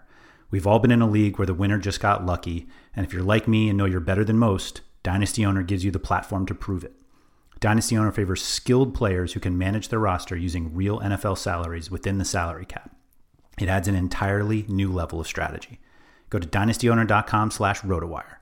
[0.51, 3.23] We've all been in a league where the winner just got lucky, and if you're
[3.23, 6.53] like me and know you're better than most, Dynasty Owner gives you the platform to
[6.53, 6.93] prove it.
[7.59, 12.17] Dynasty Owner favors skilled players who can manage their roster using real NFL salaries within
[12.17, 12.95] the salary cap.
[13.59, 15.79] It adds an entirely new level of strategy.
[16.29, 18.37] Go to dynastyowner.com slash rotowire.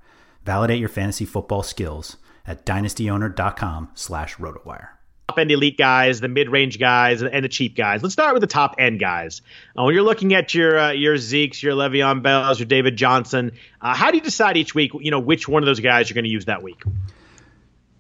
[0.45, 4.87] Validate your fantasy football skills at dynastyowner.com slash rotowire.
[5.29, 8.01] top end elite guys, the mid range guys, and the cheap guys.
[8.01, 9.41] Let's start with the top end guys.
[9.77, 13.51] Uh, when you're looking at your uh, your Zeke's, your Le'Veon Bells, your David Johnson,
[13.81, 14.91] uh, how do you decide each week?
[14.99, 16.81] You know which one of those guys you're going to use that week?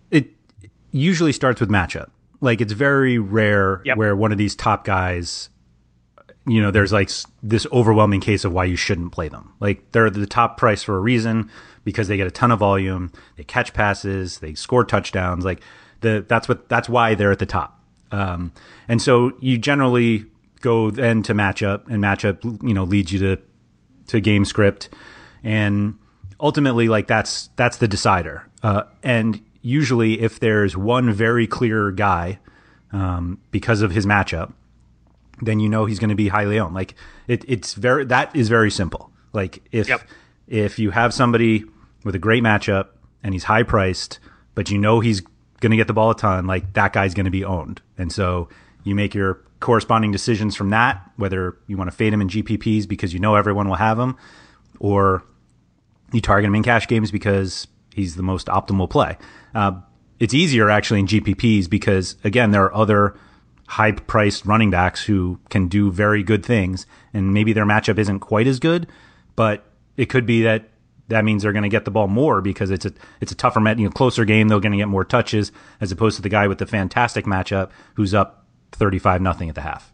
[0.09, 0.27] it
[0.91, 2.09] usually starts with matchup.
[2.41, 3.97] Like it's very rare Yep.
[3.97, 5.49] where one of these top guys,
[6.45, 7.09] you know, there's like
[7.43, 9.53] this overwhelming case of why you shouldn't play them.
[9.59, 11.49] Like they're the top price for a reason
[11.83, 15.45] because they get a ton of volume, they catch passes, they score touchdowns.
[15.45, 15.61] Like
[16.01, 17.79] the that's what that's why they're at the top.
[18.11, 18.51] Um,
[18.87, 20.25] and so you generally
[20.61, 23.41] go then to matchup, and matchup you know leads you to
[24.07, 24.89] to game script
[25.43, 25.97] and
[26.39, 32.39] ultimately like that's that's the decider uh, and usually if there's one very clear guy
[32.91, 34.51] um, because of his matchup
[35.41, 36.93] then you know he's going to be highly owned like
[37.27, 40.01] it, it's very that is very simple like if Yep.
[40.47, 41.63] if you have somebody
[42.03, 42.87] with a great matchup
[43.23, 44.19] and he's high priced,
[44.55, 45.21] but you know he's
[45.59, 47.81] going to get the ball a ton, like that guy's going to be owned.
[47.97, 48.49] And so
[48.83, 52.87] you make your corresponding decisions from that, whether you want to fade him in GPPs
[52.87, 54.17] because you know everyone will have him,
[54.79, 55.23] or
[56.11, 59.17] you target him in cash games because he's the most optimal play.
[59.53, 59.73] Uh,
[60.19, 63.15] it's easier actually in GPPs because again, there are other
[63.71, 68.19] high priced running backs who can do very good things and maybe their matchup isn't
[68.19, 68.85] quite as good,
[69.37, 69.63] but
[69.95, 70.67] it could be that
[71.07, 73.61] that means they're going to get the ball more because it's a it's a tougher,
[73.69, 74.49] you know, closer game.
[74.49, 77.71] They're going to get more touches as opposed to the guy with the fantastic matchup
[77.95, 79.93] who's up thirty five nothing at the half.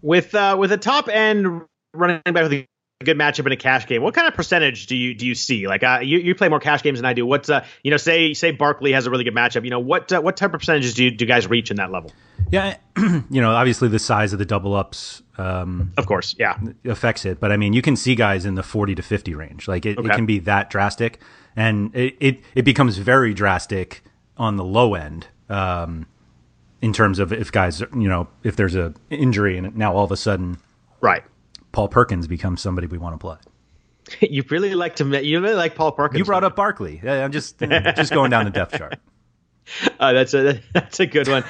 [0.00, 1.62] With uh, with a top end
[1.94, 2.64] running back with
[3.04, 5.66] good matchup in a cash game, what kind of percentage do you do you see?
[5.68, 7.24] Like uh, you, you play more cash games than I do.
[7.26, 9.64] What's uh, you know say say Barkley has a really good matchup.
[9.64, 11.90] You know what uh, what type of percentages do you, do guys reach in that
[11.90, 12.12] level?
[12.50, 17.24] Yeah, you know obviously the size of the double ups um, of course, yeah, affects
[17.24, 17.38] it.
[17.38, 19.68] But I mean, you can see guys in the forty to fifty range.
[19.68, 20.08] Like it, okay.
[20.08, 21.20] it can be that drastic,
[21.56, 24.02] and it, it, it becomes very drastic
[24.36, 25.28] on the low end.
[25.48, 26.06] Um,
[26.82, 30.12] in terms of if guys, you know, if there's a injury and now all of
[30.12, 30.58] a sudden,
[31.00, 31.22] right,
[31.72, 33.36] Paul Perkins becomes somebody we want to play.
[34.20, 36.18] you really like to you really like Paul Perkins.
[36.18, 37.00] You brought up Barkley.
[37.04, 38.98] I'm just just going down the depth chart.
[40.00, 41.44] Uh, that's a that's a good one.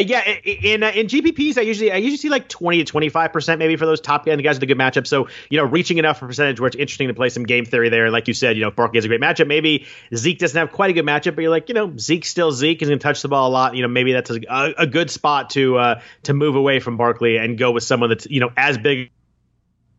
[0.00, 3.32] Yeah, in uh, in GPPs, I usually I usually see like twenty to twenty five
[3.32, 5.06] percent maybe for those top end guys with a good matchup.
[5.06, 7.88] So you know, reaching enough for percentage where it's interesting to play some game theory
[7.88, 8.06] there.
[8.06, 9.46] And Like you said, you know, Barkley has a great matchup.
[9.46, 12.52] Maybe Zeke doesn't have quite a good matchup, but you're like, you know, Zeke's still
[12.52, 12.80] Zeke.
[12.80, 13.74] He's going to touch the ball a lot.
[13.74, 17.36] You know, maybe that's a, a good spot to uh, to move away from Barkley
[17.36, 19.10] and go with someone that's you know as big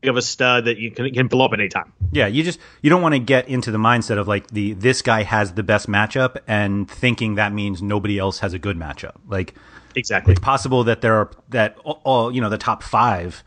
[0.04, 1.94] of a stud that you can, can blow up at any time.
[2.12, 5.02] Yeah, you just you don't want to get into the mindset of like the this
[5.02, 9.16] guy has the best matchup and thinking that means nobody else has a good matchup.
[9.28, 9.54] Like
[9.96, 10.34] Exactly.
[10.34, 13.44] It's possible that there are that all you know the top five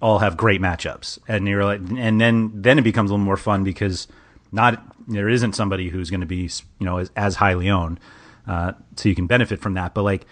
[0.00, 3.36] all have great matchups, and you're like, and then then it becomes a little more
[3.36, 4.08] fun because
[4.52, 8.00] not there isn't somebody who's going to be you know as, as highly owned,
[8.46, 9.94] uh, so you can benefit from that.
[9.94, 10.26] But like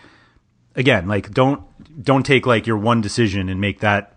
[0.74, 1.62] again, like don't
[2.02, 4.16] don't take like your one decision and make that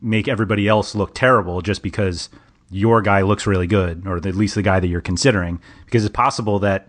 [0.00, 2.28] make everybody else look terrible just because
[2.70, 6.14] your guy looks really good, or at least the guy that you're considering, because it's
[6.14, 6.88] possible that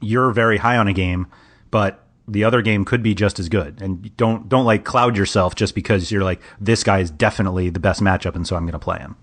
[0.00, 1.26] you're very high on a game,
[1.70, 3.80] but the other game could be just as good.
[3.82, 7.80] And don't don't like cloud yourself just because you're like this guy is definitely the
[7.80, 9.16] best matchup, and so I'm going to play him.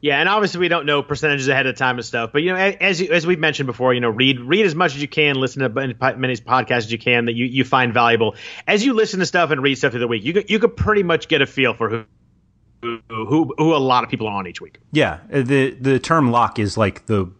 [0.00, 2.56] Yeah, and obviously we don't know percentages ahead of time and stuff, but you know,
[2.56, 5.60] as as we've mentioned before, you know, read read as much as you can, listen
[5.60, 8.36] to as many podcasts as you can that you, you find valuable.
[8.66, 10.76] As you listen to stuff and read stuff through the week, you could, you could
[10.76, 12.06] pretty much get a feel for
[12.82, 14.78] who who who a lot of people are on each week.
[14.92, 17.32] Yeah, uh, the the term lock is like the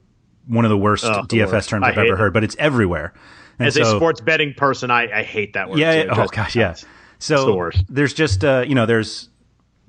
[0.49, 1.69] one of the worst oh, DFS worst.
[1.69, 3.15] terms I've ever heard, but it's everywhere.
[3.59, 5.79] And As so, a sports betting person, I, I hate that word.
[5.79, 6.07] Yeah.
[6.11, 6.55] oh gosh.
[6.55, 6.77] Yeah.
[7.19, 9.29] So the there's just uh, you know there's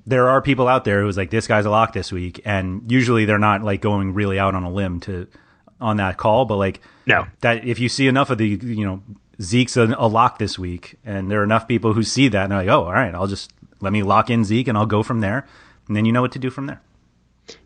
[0.06, 3.24] there are people out there who's like this guy's a lock this week, and usually
[3.24, 5.28] they're not like going really out on a limb to
[5.80, 9.02] on that call, but like no that if you see enough of the you know
[9.40, 12.52] Zeke's a, a lock this week, and there are enough people who see that and
[12.52, 15.02] they're like, oh, all right, I'll just let me lock in Zeke and I'll go
[15.02, 15.46] from there,
[15.86, 16.82] and then you know what to do from there.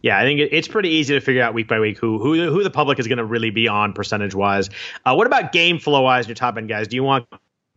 [0.02, 2.62] Yeah, I think it's pretty easy to figure out week by week who who who
[2.62, 4.70] the public is going to really be on percentage wise.
[5.04, 6.26] Uh, what about game flow wise?
[6.26, 7.26] Your top end guys, do you want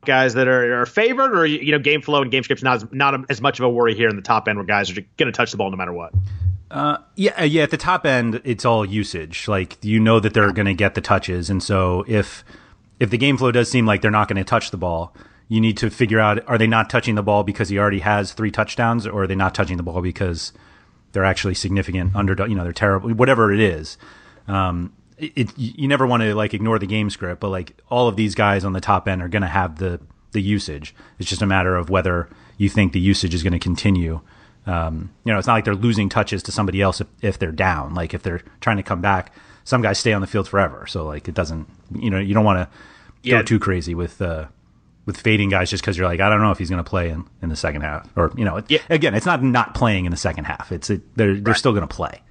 [0.06, 2.86] guys that are, are favored, or you know, game flow and game scripts not as,
[2.91, 5.32] not as much of a worry here in the top end where guys are going
[5.32, 6.13] to touch the ball no matter what.
[6.70, 7.63] Uh, yeah, uh, yeah.
[7.63, 9.48] At the top end, it's all usage.
[9.48, 12.43] Like you know that they're going to get the touches, and so if
[13.00, 15.15] if the game flow does seem like they're not going to touch the ball,
[15.48, 18.34] you need to figure out: are they not touching the ball because he already has
[18.34, 20.52] three touchdowns, or are they not touching the ball because
[21.18, 22.48] they're actually significant underdog.
[22.48, 23.10] You know, they're terrible.
[23.10, 23.98] Whatever it is,
[24.48, 27.42] um, it, it, you never want to like ignore the game script.
[27.42, 30.00] But like all of these guys on the top end are going to have the
[30.34, 30.94] the usage.
[31.18, 34.22] It's just a matter of whether you think the usage is going to continue.
[34.68, 37.52] Um, you know, it's not like they're losing touches to somebody else if, if they're
[37.52, 37.96] down.
[37.96, 40.86] Like if they're trying to come back, some guys stay on the field forever.
[40.86, 41.68] So like it doesn't.
[41.96, 42.78] You know, you don't want to
[43.24, 43.38] yeah.
[43.38, 44.50] go too crazy with uh,
[45.08, 47.10] with fading guys just because you're like, I don't know if he's going to play
[47.10, 48.08] in, in the second half.
[48.15, 48.80] Or, you know, yeah.
[48.89, 50.72] again, it's not not playing in the second half.
[50.72, 52.22] It's it, they're they're still going to play.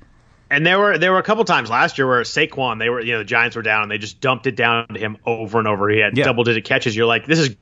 [0.50, 3.12] And there were there were a couple times last year where Saquon, they were you
[3.12, 5.66] know the Giants were down and they just dumped it down to him over and
[5.66, 5.88] over.
[5.88, 6.24] He had yeah.
[6.24, 6.94] double digit catches.
[6.94, 7.56] You're like, this is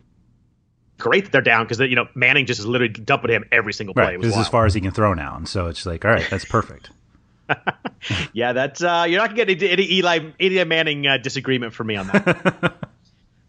[0.99, 3.95] great that they're down because you know Manning just is literally dumping him every single
[3.95, 4.17] play.
[4.17, 4.21] Right.
[4.21, 6.27] This is as far as he can throw now, and so it's like, all right,
[6.29, 6.91] that's perfect.
[8.33, 11.85] yeah, that's uh, you're not gonna get any, any Eli Eli Manning uh, disagreement for
[11.85, 12.75] me on that.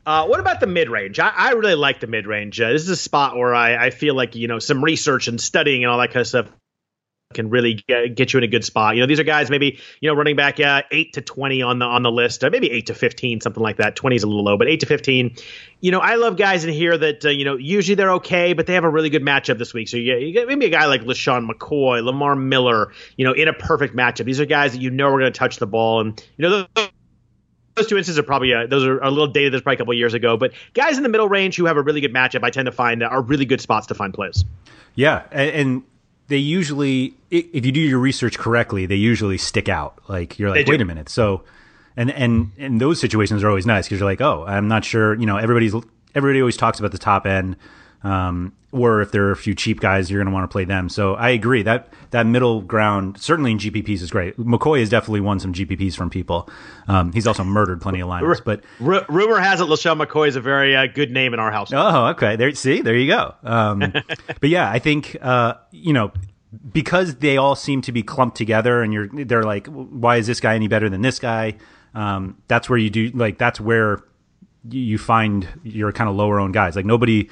[0.05, 1.19] Uh, what about the mid range?
[1.19, 2.61] I, I, really like the mid range.
[2.61, 5.41] Uh, this is a spot where I, I, feel like you know some research and
[5.41, 6.47] studying and all that kind of stuff
[7.33, 8.95] can really get, get, you in a good spot.
[8.95, 11.79] You know, these are guys maybe you know running back uh, eight to twenty on
[11.79, 13.95] the on the list, uh, maybe eight to fifteen, something like that.
[13.95, 15.35] Twenty is a little low, but eight to fifteen.
[15.81, 18.67] You know, I love guys in here that uh, you know usually they're okay, but
[18.67, 19.87] they have a really good matchup this week.
[19.87, 22.91] So you, you maybe a guy like LeSean McCoy, Lamar Miller.
[23.17, 25.37] You know, in a perfect matchup, these are guys that you know are going to
[25.37, 26.67] touch the ball, and you know.
[26.75, 26.89] Those,
[27.75, 29.53] those two instances are probably uh, those are a little dated.
[29.53, 31.81] That's probably a couple years ago, but guys in the middle range who have a
[31.81, 34.45] really good matchup, I tend to find uh, are really good spots to find plays.
[34.95, 35.83] Yeah, and
[36.27, 39.99] they usually, if you do your research correctly, they usually stick out.
[40.07, 41.09] Like you're like, wait a minute.
[41.09, 41.43] So,
[41.97, 45.13] and and and those situations are always nice because you're like, oh, I'm not sure.
[45.15, 45.75] You know, everybody's
[46.15, 47.57] everybody always talks about the top end.
[48.05, 50.65] Um, or if there are a few cheap guys, you're going to want to play
[50.65, 50.89] them.
[50.89, 54.37] So I agree that that middle ground, certainly in GPPs, is great.
[54.37, 56.49] McCoy has definitely won some GPPs from people.
[56.87, 58.43] Um, he's also murdered plenty of lineups.
[58.43, 61.51] But R- rumor has it, LeSean McCoy is a very uh, good name in our
[61.51, 61.71] house.
[61.73, 62.35] Oh, okay.
[62.35, 63.33] There, see, there you go.
[63.43, 63.79] Um,
[64.39, 66.11] but yeah, I think uh, you know
[66.71, 70.39] because they all seem to be clumped together, and you're they're like, why is this
[70.39, 71.55] guy any better than this guy?
[71.93, 74.03] Um, that's where you do like that's where
[74.69, 76.75] you find your kind of lower owned guys.
[76.75, 77.29] Like nobody.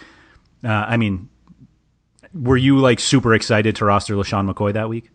[0.63, 1.30] Uh, I mean,
[2.34, 5.10] were you like super excited to roster LeSean McCoy that week?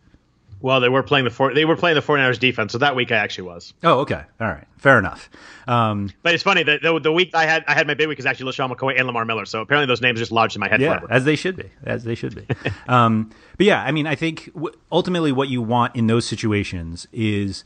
[0.60, 3.12] Well, they were playing the four, they were playing the 49ers defense, so that week
[3.12, 3.74] I actually was.
[3.84, 5.30] Oh, okay, all right, fair enough.
[5.68, 8.18] Um, but it's funny that the, the, week I had I had my big week
[8.18, 10.68] is actually LeSean McCoy and Lamar Miller, so apparently those names just lodged in my
[10.68, 11.12] head yeah, forever.
[11.12, 12.46] as they should be, as they should be.
[12.88, 17.06] um, but yeah, I mean, I think w- ultimately what you want in those situations
[17.12, 17.62] is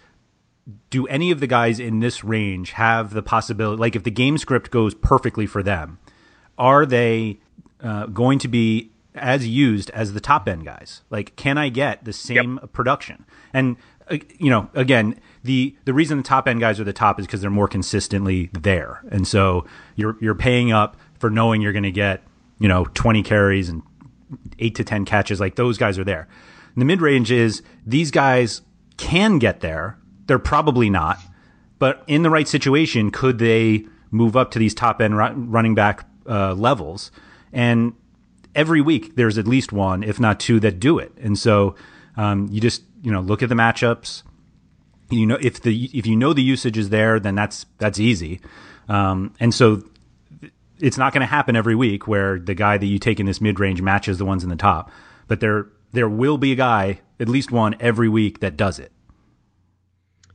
[0.90, 4.36] do any of the guys in this range have the possibility, like if the game
[4.36, 5.98] script goes perfectly for them,
[6.58, 7.40] are they
[7.82, 11.02] uh, going to be as used as the top end guys.
[11.10, 12.72] Like, can I get the same yep.
[12.72, 13.24] production?
[13.52, 13.76] And
[14.08, 17.26] uh, you know, again, the the reason the top end guys are the top is
[17.26, 19.66] because they're more consistently there, and so
[19.96, 22.22] you're you're paying up for knowing you're going to get
[22.58, 23.82] you know 20 carries and
[24.58, 25.40] eight to 10 catches.
[25.40, 26.28] Like those guys are there.
[26.74, 28.62] And the mid range is these guys
[28.96, 29.98] can get there.
[30.26, 31.18] They're probably not,
[31.78, 36.06] but in the right situation, could they move up to these top end running back
[36.28, 37.10] uh, levels?
[37.52, 37.94] And
[38.54, 41.12] every week there's at least one, if not two, that do it.
[41.20, 41.74] And so
[42.16, 44.22] um, you just you know look at the matchups.
[45.10, 48.40] You know if the if you know the usage is there, then that's that's easy.
[48.88, 49.82] Um, and so
[50.80, 53.40] it's not going to happen every week where the guy that you take in this
[53.40, 54.90] mid range matches the ones in the top.
[55.28, 58.92] But there there will be a guy, at least one every week that does it.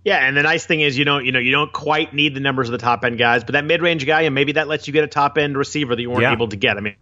[0.03, 2.39] Yeah, and the nice thing is you don't you know you don't quite need the
[2.39, 4.87] numbers of the top end guys, but that mid range guy and maybe that lets
[4.87, 6.31] you get a top end receiver that you weren't yeah.
[6.31, 6.77] able to get.
[6.77, 6.95] I mean,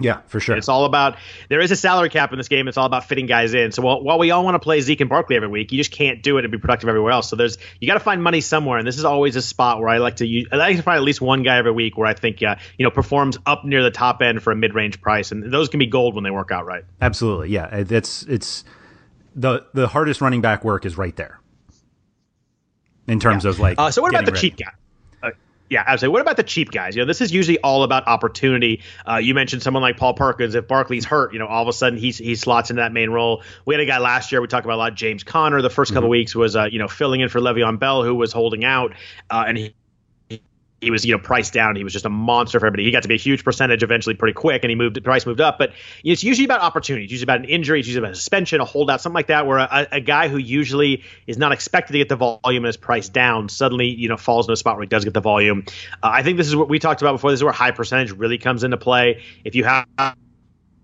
[0.00, 0.56] yeah, for sure.
[0.56, 1.16] It's all about
[1.48, 2.68] there is a salary cap in this game.
[2.68, 3.70] It's all about fitting guys in.
[3.70, 5.90] So while, while we all want to play Zeke and Barkley every week, you just
[5.90, 7.28] can't do it and be productive everywhere else.
[7.28, 9.88] So there's you got to find money somewhere, and this is always a spot where
[9.88, 12.06] I like to use, I like to find at least one guy every week where
[12.06, 15.00] I think uh, you know performs up near the top end for a mid range
[15.00, 16.84] price, and those can be gold when they work out right.
[17.00, 17.66] Absolutely, yeah.
[17.66, 18.64] It's it's
[19.34, 21.40] the the hardest running back work is right there
[23.06, 23.50] in terms yeah.
[23.50, 23.78] of like.
[23.78, 24.50] Uh, so what about the ready.
[24.50, 24.72] cheap guy?
[25.70, 26.14] Yeah, absolutely.
[26.14, 26.96] What about the cheap guys?
[26.96, 28.82] You know, this is usually all about opportunity.
[29.08, 30.56] Uh, you mentioned someone like Paul Perkins.
[30.56, 33.10] If Barkley's hurt, you know, all of a sudden he's, he slots into that main
[33.10, 33.44] role.
[33.64, 34.40] We had a guy last year.
[34.40, 34.96] We talked about a lot.
[34.96, 35.62] James Conner.
[35.62, 36.10] The 1st couple mm-hmm.
[36.10, 38.94] weeks was, uh, you know, filling in for Le'Veon Bell, who was holding out,
[39.30, 39.74] uh, and he
[40.80, 41.76] he was you know priced down.
[41.76, 42.84] He was just a monster for everybody.
[42.84, 44.96] He got to be a huge percentage eventually, pretty quick, and he moved.
[44.96, 45.72] The price moved up, but
[46.04, 47.04] it's usually about opportunity.
[47.04, 47.80] It's usually about an injury.
[47.80, 50.38] It's usually about a suspension, a holdout, something like that, where a, a, guy who
[50.38, 54.16] usually is not expected to get the volume and is priced down suddenly you know
[54.16, 55.64] falls in a spot where he does get the volume.
[56.02, 57.30] Uh, I think this is what we talked about before.
[57.30, 59.22] This is where high percentage really comes into play.
[59.44, 59.86] If you have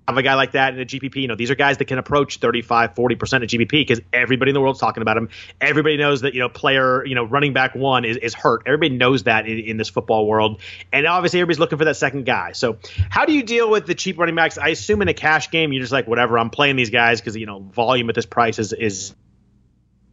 [0.09, 1.17] have a guy like that in a GPP.
[1.17, 4.55] You know, these are guys that can approach 35, 40% of GPP because everybody in
[4.55, 5.29] the world's talking about him.
[5.61, 8.63] Everybody knows that, you know, player, you know, running back one is, is hurt.
[8.67, 10.61] Everybody knows that in, in this football world.
[10.93, 12.53] And obviously everybody's looking for that second guy.
[12.53, 12.79] So
[13.11, 14.59] how do you deal with the cheap running backs?
[14.59, 17.37] I assume in a cash game, you're just like, whatever, I'm playing these guys because,
[17.37, 19.15] you know, volume at this price is, is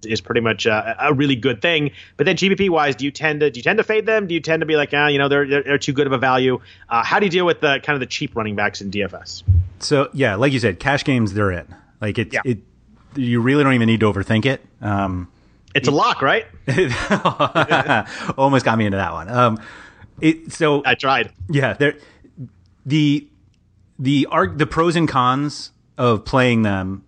[0.06, 1.92] is pretty much uh, a really good thing.
[2.18, 4.28] But then GPP wise, do you tend to do you tend to fade them?
[4.28, 6.14] Do you tend to be like, ah, you know, they're they're, they're too good of
[6.14, 6.60] a value?
[6.90, 9.44] Uh, how do you deal with the kind of the cheap running backs in DFS?
[9.80, 11.68] So yeah, like you said, cash games they're in.
[12.02, 12.42] Like it's yeah.
[12.46, 12.60] it,
[13.16, 14.62] you really don't even need to overthink it.
[14.82, 15.30] Um,
[15.76, 16.46] it's it, a lock, right?
[18.38, 19.30] almost got me into that one.
[19.30, 19.60] Um,
[20.22, 21.32] it so I tried.
[21.50, 21.96] Yeah, there
[22.86, 23.28] the
[24.00, 27.04] the arg, the pros and cons of playing them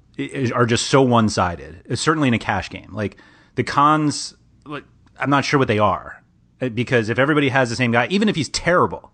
[0.53, 1.97] are just so one sided.
[1.97, 3.17] Certainly in a cash game, like
[3.55, 4.33] the cons,
[4.65, 4.83] like,
[5.19, 6.23] I'm not sure what they are
[6.61, 9.11] uh, because if everybody has the same guy, even if he's terrible,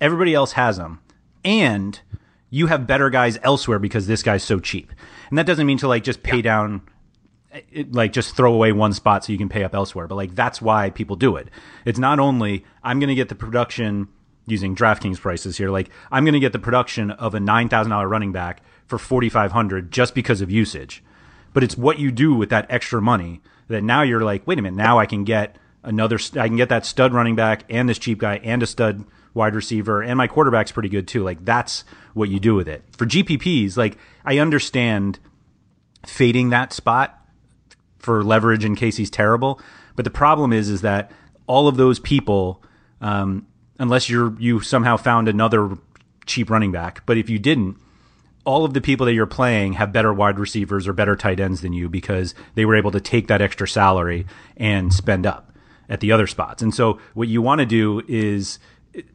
[0.00, 1.00] everybody else has him,
[1.44, 2.00] and
[2.50, 4.92] you have better guys elsewhere because this guy's so cheap.
[5.28, 6.42] And that doesn't mean to like just pay yeah.
[6.42, 6.82] down
[7.70, 10.06] it, like just throw away one spot so you can pay up elsewhere.
[10.06, 11.48] But like that's why people do it.
[11.84, 14.08] It's not only I'm going to get the production
[14.46, 15.70] using DraftKings prices here.
[15.70, 18.98] Like I'm going to get the production of a nine thousand dollar running back for
[18.98, 21.04] 4500 just because of usage
[21.52, 24.62] but it's what you do with that extra money that now you're like, wait a
[24.62, 27.98] minute, now I can get another, I can get that stud running back and this
[27.98, 31.22] cheap guy and a stud wide receiver and my quarterback's pretty good too.
[31.22, 31.84] Like that's
[32.14, 32.82] what you do with it.
[32.96, 35.18] For GPPs, like I understand
[36.06, 37.14] fading that spot
[37.98, 39.60] for leverage in case he's terrible,
[39.96, 41.10] but the problem is is that
[41.46, 42.62] all of those people,
[43.00, 43.46] um,
[43.78, 45.76] unless you're you somehow found another
[46.26, 47.76] cheap running back, but if you didn't,
[48.44, 51.60] all of the people that you're playing have better wide receivers or better tight ends
[51.60, 54.26] than you because they were able to take that extra salary
[54.56, 55.52] and spend up
[55.88, 56.62] at the other spots.
[56.62, 58.58] And so what you want to do is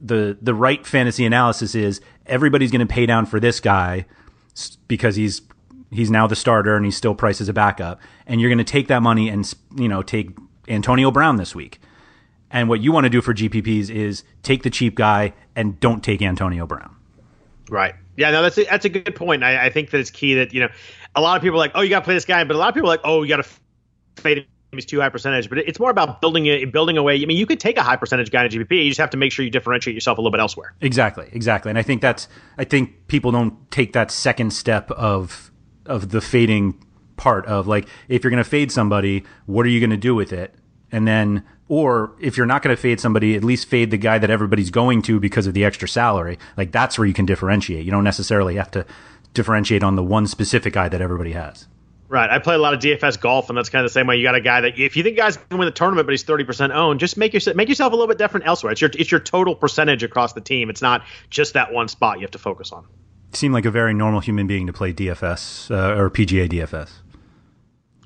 [0.02, 4.06] the the right fantasy analysis is everybody's going to pay down for this guy
[4.88, 5.42] because he's
[5.92, 8.64] he's now the starter and he's still priced as a backup and you're going to
[8.64, 11.80] take that money and you know take Antonio Brown this week.
[12.50, 16.04] And what you want to do for GPPs is take the cheap guy and don't
[16.04, 16.96] take Antonio Brown.
[17.70, 17.96] Right.
[18.18, 19.44] Yeah, no, that's a, that's a good point.
[19.44, 20.70] I, I think that it's key that you know
[21.16, 22.60] a lot of people are like, oh, you got to play this guy, but a
[22.60, 23.50] lot of people are like, oh, you got to
[24.22, 24.46] fade him.
[24.72, 27.22] He's too high percentage, but it's more about building a building a way.
[27.22, 28.84] I mean, you could take a high percentage guy in GPP.
[28.84, 30.74] You just have to make sure you differentiate yourself a little bit elsewhere.
[30.82, 31.70] Exactly, exactly.
[31.70, 35.52] And I think that's I think people don't take that second step of
[35.86, 36.84] of the fading
[37.18, 40.16] part of like if you're going to fade somebody, what are you going to do
[40.16, 40.56] with it?
[40.92, 44.20] And then or if you're not going to fade somebody, at least fade the guy
[44.20, 46.38] that everybody's going to because of the extra salary.
[46.58, 47.86] Like that's where you can differentiate.
[47.86, 48.86] You don't necessarily have to
[49.34, 51.68] differentiate on the one specific guy that everybody has.
[52.10, 52.30] Right.
[52.30, 54.18] I play a lot of DFS golf, and that's kind of the same way.
[54.18, 56.22] You got a guy that if you think guys can win the tournament, but he's
[56.22, 58.72] thirty percent owned, just make yourself make yourself a little bit different elsewhere.
[58.72, 60.70] It's your it's your total percentage across the team.
[60.70, 62.86] It's not just that one spot you have to focus on.
[63.32, 66.92] Seem like a very normal human being to play DFS uh, or PGA DFS.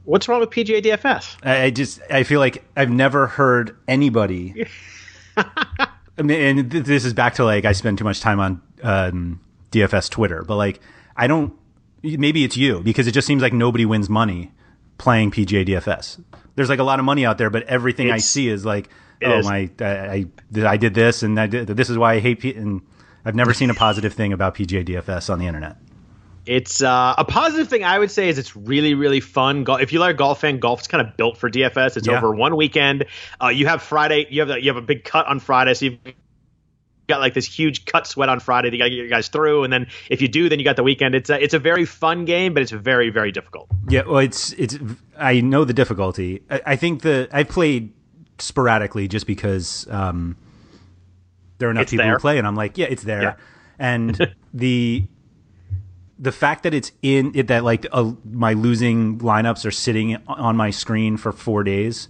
[0.07, 1.35] What's wrong with PGA DFS?
[1.43, 4.65] I, I just I feel like I've never heard anybody.
[5.37, 8.61] I mean, and th- this is back to like I spend too much time on
[8.83, 9.41] um,
[9.71, 10.79] DFS Twitter, but like
[11.17, 11.53] I don't.
[12.03, 14.53] Maybe it's you because it just seems like nobody wins money
[14.97, 16.23] playing PGA DFS.
[16.55, 18.89] There's like a lot of money out there, but everything I see is like,
[19.21, 19.45] oh is.
[19.45, 20.25] my, I, I
[20.65, 22.81] I did this and I did this is why I hate P-, and
[23.25, 25.75] I've never seen a positive thing about PGA DFS on the internet.
[26.47, 29.63] It's uh, a positive thing I would say is it's really really fun.
[29.63, 31.97] Gol- if you like a golf fan, golf's kind of built for DFS.
[31.97, 32.17] It's Yeah.
[32.17, 33.05] over one weekend.
[33.41, 34.27] Uh, you have Friday.
[34.29, 35.97] You have the, you have a big cut on Friday, so you've
[37.07, 38.69] got like this huge cut sweat on Friday.
[38.69, 40.65] that You got to get your guys through, and then if you do, then you
[40.65, 41.15] got the weekend.
[41.15, 43.67] It's a, it's a very fun game, but it's very very difficult.
[43.89, 44.77] Yeah, well, it's it's.
[45.17, 46.43] I know the difficulty.
[46.49, 47.93] I, I think the I've played
[48.39, 50.37] sporadically just because um,
[51.57, 52.13] there are enough It's people there.
[52.13, 53.21] who play, and I'm like, yeah, it's there.
[53.21, 53.35] Yeah.
[53.79, 55.05] And the
[56.19, 60.57] the fact that it's in it that like uh, my losing lineups are sitting on
[60.57, 62.07] my screen for four days.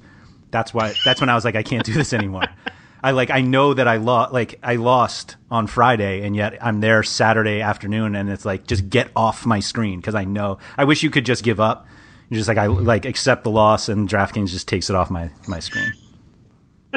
[0.51, 0.93] That's why.
[1.03, 2.43] That's when I was like, I can't do this anymore.
[3.03, 6.80] I like I know that I lost like I lost on Friday and yet I'm
[6.82, 10.84] there Saturday afternoon and it's like just get off my screen because I know I
[10.86, 11.88] wish you could just give up.
[12.30, 15.30] You're just like I like accept the loss and DraftKings just takes it off my
[15.47, 15.93] my screen.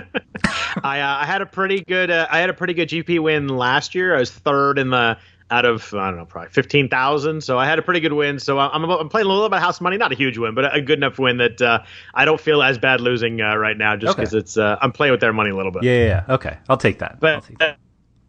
[0.82, 3.48] I uh, I had a pretty good uh, I had a pretty good GP win
[3.48, 4.16] last year.
[4.16, 5.18] I was third in the
[5.50, 7.42] out of I don't know probably fifteen thousand.
[7.42, 8.38] So I had a pretty good win.
[8.38, 10.74] So I'm I'm playing a little bit of house money, not a huge win, but
[10.74, 11.82] a good enough win that uh,
[12.14, 14.22] I don't feel as bad losing uh, right now just Okay.
[14.22, 15.82] because it's uh, I'm playing with their money a little bit.
[15.82, 16.34] Yeah, yeah, yeah.
[16.34, 17.12] Okay, I'll take that.
[17.12, 17.78] I'll But, take that.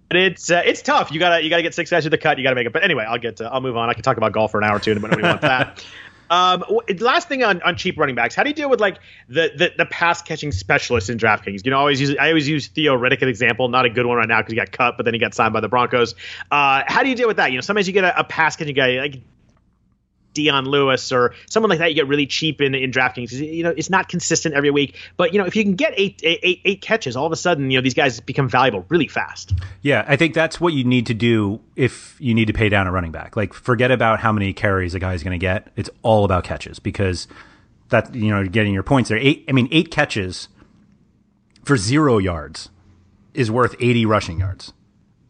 [0.09, 1.11] but it's uh, it's tough.
[1.11, 2.38] You gotta you gotta get six guys to the cut.
[2.38, 2.74] You gotta make it.
[2.74, 3.89] But anyway, I'll get I'll move on.
[3.89, 5.86] I can talk about golf for an hour or two, but nobody wants that.
[6.32, 6.64] Um,
[7.00, 9.72] last thing on, on cheap running backs, how do you deal with like the the,
[9.78, 11.66] the pass catching specialists in DraftKings?
[11.66, 13.68] You know, I always use I always use Theo Riddick as an example.
[13.68, 15.54] Not a good one right now because he got cut, but then he got signed
[15.54, 16.16] by the Broncos.
[16.50, 17.52] Uh, how do you deal with that?
[17.52, 19.22] You know, sometimes you get a, a pass catching guy like
[20.34, 21.90] Dion Lewis or someone like that.
[21.90, 23.32] You get really cheap in in DraftKings.
[23.32, 26.22] You know, it's not consistent every week, but you know, if you can get eight
[26.24, 29.54] eight, eight, catches, all of a sudden, you know, these guys become valuable really fast.
[29.82, 32.88] Yeah, I think that's what you need to do if you need to pay down
[32.88, 33.36] a running back.
[33.36, 35.68] Like, forget about how many carries a guy's going to get.
[35.76, 37.28] It's all about catches because
[37.90, 39.18] that you know getting your points there.
[39.18, 40.48] Eight, I mean, eight catches
[41.64, 42.70] for zero yards
[43.34, 44.74] is worth eighty rushing yards.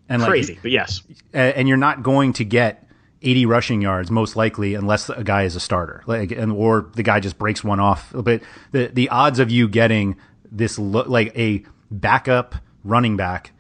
[0.09, 1.03] And like, Crazy, but yes.
[1.33, 2.85] and you're not going to get
[3.21, 6.03] 80 rushing yards most likely unless a guy is a starter.
[6.05, 8.11] Like and or the guy just breaks one off.
[8.13, 8.41] But
[8.71, 10.17] the the odds of you getting
[10.51, 13.51] this lo- like a backup running back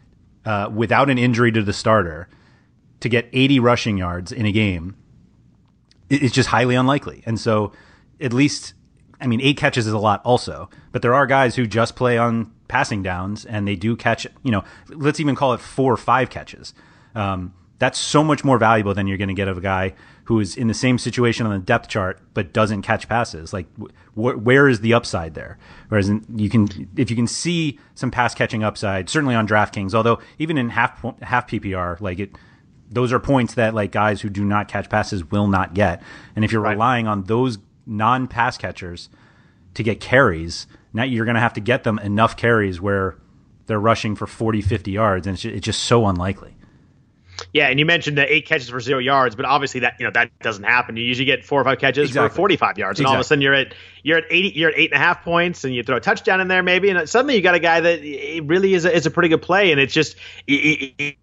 [0.45, 2.27] uh, without an injury to the starter
[3.01, 4.95] to get 80 rushing yards in a game
[6.09, 7.23] is just highly unlikely.
[7.25, 7.71] And so
[8.19, 8.73] at least
[9.21, 12.17] I mean, eight catches is a lot also, but there are guys who just play
[12.17, 15.97] on passing downs and they do catch, you know, let's even call it four or
[15.97, 16.73] five catches.
[17.13, 20.39] Um, that's so much more valuable than you're going to get of a guy who
[20.39, 23.53] is in the same situation on the depth chart but doesn't catch passes.
[23.53, 23.65] Like,
[24.13, 25.57] wh- where is the upside there?
[25.89, 29.95] Whereas in, you can, if you can see some pass catching upside, certainly on DraftKings,
[29.95, 32.37] although even in half half PPR, like it,
[32.87, 36.03] those are points that like guys who do not catch passes will not get.
[36.35, 37.57] And if you're relying on those
[37.87, 39.09] non pass catchers
[39.73, 40.67] to get carries.
[40.93, 43.17] Now you're going to have to get them enough carries where
[43.65, 46.55] they're rushing for 40, 50 yards, and it's just so unlikely.
[47.53, 50.11] Yeah, and you mentioned the eight catches for zero yards, but obviously that you know
[50.11, 50.97] that doesn't happen.
[50.97, 52.29] You usually get four or five catches exactly.
[52.29, 53.15] for forty five yards, and exactly.
[53.15, 53.73] all of a sudden you're at
[54.03, 56.41] you're at eight you're at eight and a half points, and you throw a touchdown
[56.41, 59.11] in there maybe, and suddenly you got a guy that really is a, is a
[59.11, 60.15] pretty good play, and it's just.
[60.47, 61.17] It, it,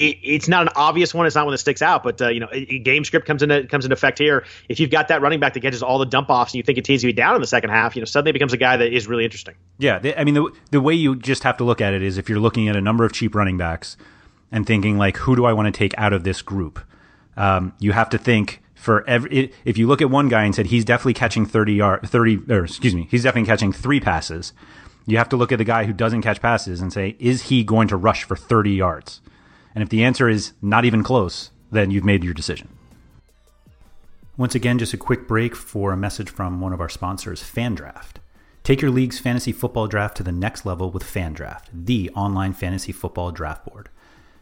[0.00, 1.26] it's not an obvious one.
[1.26, 2.48] It's not one that sticks out, but uh, you know,
[2.82, 4.46] game script comes into comes into effect here.
[4.68, 6.78] If you've got that running back that catches all the dump offs, and you think
[6.78, 8.78] it teams to be down in the second half, you know, suddenly becomes a guy
[8.78, 9.56] that is really interesting.
[9.78, 12.30] Yeah, I mean, the the way you just have to look at it is if
[12.30, 13.98] you're looking at a number of cheap running backs
[14.52, 16.80] and thinking like, who do I want to take out of this group?
[17.36, 19.52] Um, you have to think for every.
[19.64, 22.64] If you look at one guy and said he's definitely catching thirty yard, thirty or
[22.64, 24.52] excuse me, he's definitely catching three passes.
[25.06, 27.64] You have to look at the guy who doesn't catch passes and say, is he
[27.64, 29.20] going to rush for thirty yards?
[29.74, 32.68] And if the answer is not even close, then you've made your decision.
[34.36, 38.16] Once again, just a quick break for a message from one of our sponsors, FanDraft.
[38.62, 42.92] Take your league's fantasy football draft to the next level with FanDraft, the online fantasy
[42.92, 43.88] football draft board.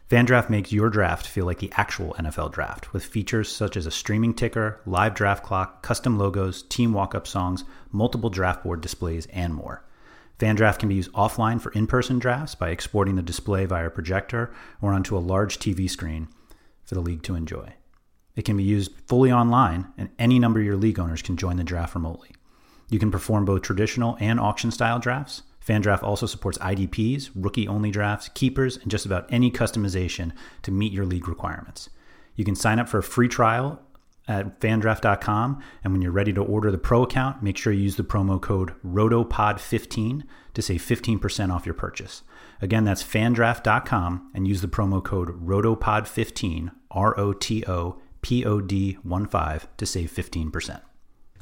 [0.09, 3.91] FanDraft makes your draft feel like the actual NFL draft with features such as a
[3.91, 9.27] streaming ticker, live draft clock, custom logos, team walk up songs, multiple draft board displays,
[9.27, 9.85] and more.
[10.39, 13.91] FanDraft can be used offline for in person drafts by exporting the display via a
[13.91, 14.51] projector
[14.81, 16.29] or onto a large TV screen
[16.87, 17.75] for the league to enjoy.
[18.35, 21.57] It can be used fully online, and any number of your league owners can join
[21.57, 22.31] the draft remotely.
[22.89, 25.43] You can perform both traditional and auction style drafts.
[25.69, 30.93] FanDraft also supports IDPs, rookie only drafts, keepers, and just about any customization to meet
[30.93, 31.91] your league requirements.
[32.35, 33.83] You can sign up for a free trial
[34.27, 35.63] at fandraft.com.
[35.85, 38.41] And when you're ready to order the pro account, make sure you use the promo
[38.41, 40.23] code ROTOPOD15
[40.55, 42.23] to save 15% off your purchase.
[42.63, 48.61] Again, that's fandraft.com and use the promo code ROTOPOD15, R O T O P O
[48.61, 50.81] D 1 5 to save 15%.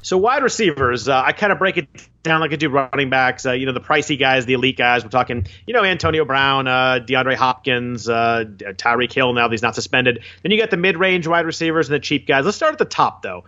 [0.01, 1.87] So wide receivers, uh, I kind of break it
[2.23, 3.45] down like I do running backs.
[3.45, 5.03] Uh, you know, the pricey guys, the elite guys.
[5.03, 9.33] We're talking, you know, Antonio Brown, uh, DeAndre Hopkins, uh, Tyreek Hill.
[9.33, 10.23] Now that he's not suspended.
[10.43, 12.45] Then you got the mid-range wide receivers and the cheap guys.
[12.45, 13.45] Let's start at the top though.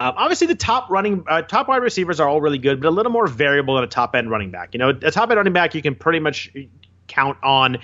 [0.00, 2.90] Um, obviously, the top running, uh, top wide receivers are all really good, but a
[2.90, 4.70] little more variable than a top end running back.
[4.74, 6.50] You know, a top end running back you can pretty much
[7.06, 7.78] count on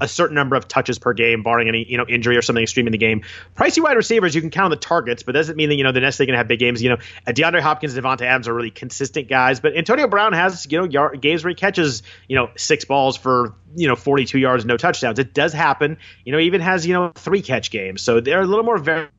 [0.00, 2.86] a certain number of touches per game, barring any you know injury or something extreme
[2.86, 3.22] in the game.
[3.56, 5.92] Pricey wide receivers, you can count on the targets, but doesn't mean that you know
[5.92, 6.82] they're necessarily going to have big games.
[6.82, 10.78] You know, DeAndre Hopkins, Davante Adams are really consistent guys, but Antonio Brown has you
[10.78, 14.64] know yard, games where he catches you know six balls for you know 42 yards,
[14.64, 15.18] no touchdowns.
[15.18, 15.98] It does happen.
[16.24, 19.12] You know, even has you know three catch games, so they're a little more variable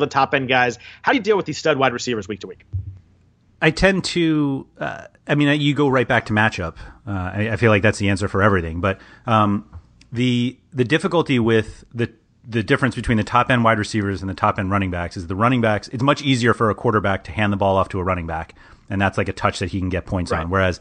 [0.00, 0.78] than top end guys.
[1.02, 2.64] How do you deal with these stud wide receivers week to week?
[3.62, 6.76] I tend to, uh, I mean, you go right back to matchup.
[7.06, 8.80] Uh, I, I, feel like that's the answer for everything.
[8.80, 9.68] But um,
[10.12, 12.10] the the difficulty with the
[12.48, 15.26] the difference between the top end wide receivers and the top end running backs is
[15.26, 15.88] the running backs.
[15.88, 18.54] It's much easier for a quarterback to hand the ball off to a running back,
[18.88, 20.40] and that's like a touch that he can get points right.
[20.40, 20.50] on.
[20.50, 20.80] Whereas,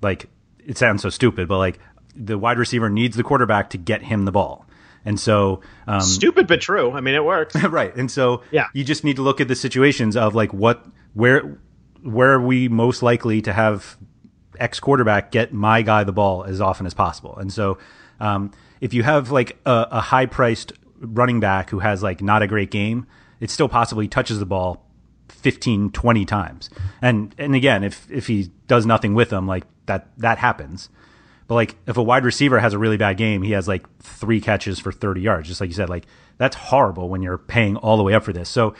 [0.00, 0.28] like,
[0.64, 1.78] it sounds so stupid, but like
[2.16, 4.66] the wide receiver needs the quarterback to get him the ball.
[5.04, 6.90] And so, um, stupid but true.
[6.92, 7.94] I mean, it works, right?
[7.94, 11.58] And so, yeah, you just need to look at the situations of like what where
[12.04, 13.96] where are we most likely to have
[14.58, 17.36] X quarterback get my guy the ball as often as possible.
[17.36, 17.78] And so,
[18.20, 22.42] um, if you have like a, a high priced running back who has like not
[22.42, 23.06] a great game,
[23.40, 24.86] it's still possible he touches the ball
[25.28, 26.70] 15, 20 times.
[27.02, 30.88] And and again, if if he does nothing with them, like that that happens.
[31.46, 34.40] But like if a wide receiver has a really bad game, he has like three
[34.40, 36.06] catches for 30 yards, just like you said, like
[36.38, 38.48] that's horrible when you're paying all the way up for this.
[38.48, 38.74] So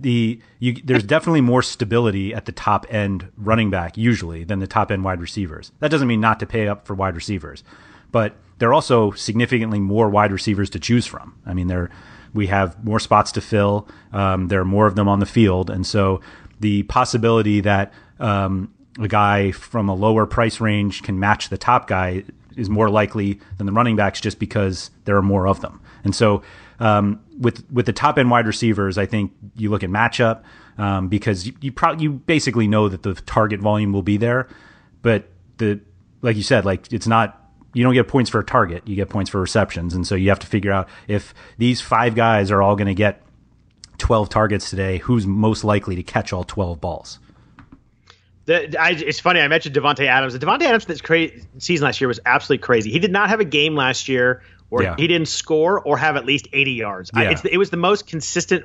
[0.00, 4.66] the you, there's definitely more stability at the top end running back usually than the
[4.66, 5.72] top end wide receivers.
[5.80, 7.64] That doesn't mean not to pay up for wide receivers,
[8.12, 11.38] but there are also significantly more wide receivers to choose from.
[11.46, 11.90] I mean, there
[12.34, 13.88] we have more spots to fill.
[14.12, 16.20] Um, there are more of them on the field, and so
[16.60, 21.86] the possibility that um, a guy from a lower price range can match the top
[21.86, 22.24] guy
[22.56, 25.80] is more likely than the running backs, just because there are more of them.
[26.04, 26.42] And so
[26.80, 30.42] um, with with the top end wide receivers, I think you look at matchup
[30.76, 34.48] um, because you you, pro- you basically know that the target volume will be there,
[35.02, 35.80] but the
[36.22, 39.08] like you said, like it's not you don't get points for a target, you get
[39.08, 42.62] points for receptions, and so you have to figure out if these five guys are
[42.62, 43.22] all going to get
[43.98, 47.18] 12 targets today, who's most likely to catch all 12 balls.
[48.46, 49.40] The, I, it's funny.
[49.40, 50.32] I mentioned Davante Adams.
[50.32, 52.90] The Davante Adams this cra- season last year was absolutely crazy.
[52.90, 54.96] He did not have a game last year where yeah.
[54.96, 57.10] he didn't score or have at least 80 yards.
[57.14, 57.30] Yeah.
[57.30, 58.64] I, it was the most consistent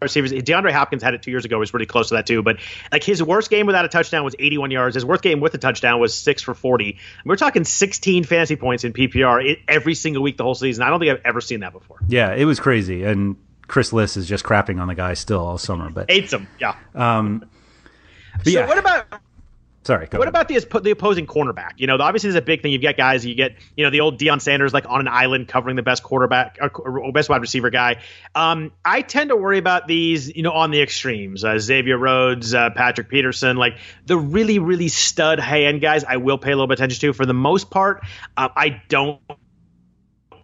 [0.00, 0.32] receivers.
[0.32, 1.58] DeAndre Hopkins had it two years ago.
[1.58, 2.42] Was really close to that too.
[2.42, 2.58] But
[2.92, 4.94] like his worst game without a touchdown was 81 yards.
[4.94, 6.98] His worst game with a touchdown was six for 40.
[7.24, 10.82] We're talking 16 fantasy points in PPR every single week the whole season.
[10.82, 11.98] I don't think I've ever seen that before.
[12.08, 13.04] Yeah, it was crazy.
[13.04, 13.36] And
[13.66, 15.90] Chris Liss is just crapping on the guy still all summer.
[15.90, 16.48] But hates him.
[16.58, 16.76] Yeah.
[16.94, 17.44] Um,
[18.44, 18.66] so yeah.
[18.66, 19.06] what about
[19.88, 20.06] Sorry.
[20.12, 21.72] what about the the opposing cornerback?
[21.78, 22.72] You know, obviously there's a big thing.
[22.72, 23.24] You've got guys.
[23.24, 26.02] You get you know the old Deion Sanders like on an island covering the best
[26.02, 28.02] quarterback or best wide receiver guy.
[28.34, 30.28] Um, I tend to worry about these.
[30.28, 34.88] You know, on the extremes, uh, Xavier Rhodes, uh, Patrick Peterson, like the really really
[34.88, 36.04] stud high end guys.
[36.04, 37.14] I will pay a little bit attention to.
[37.14, 38.04] For the most part,
[38.36, 39.22] uh, I don't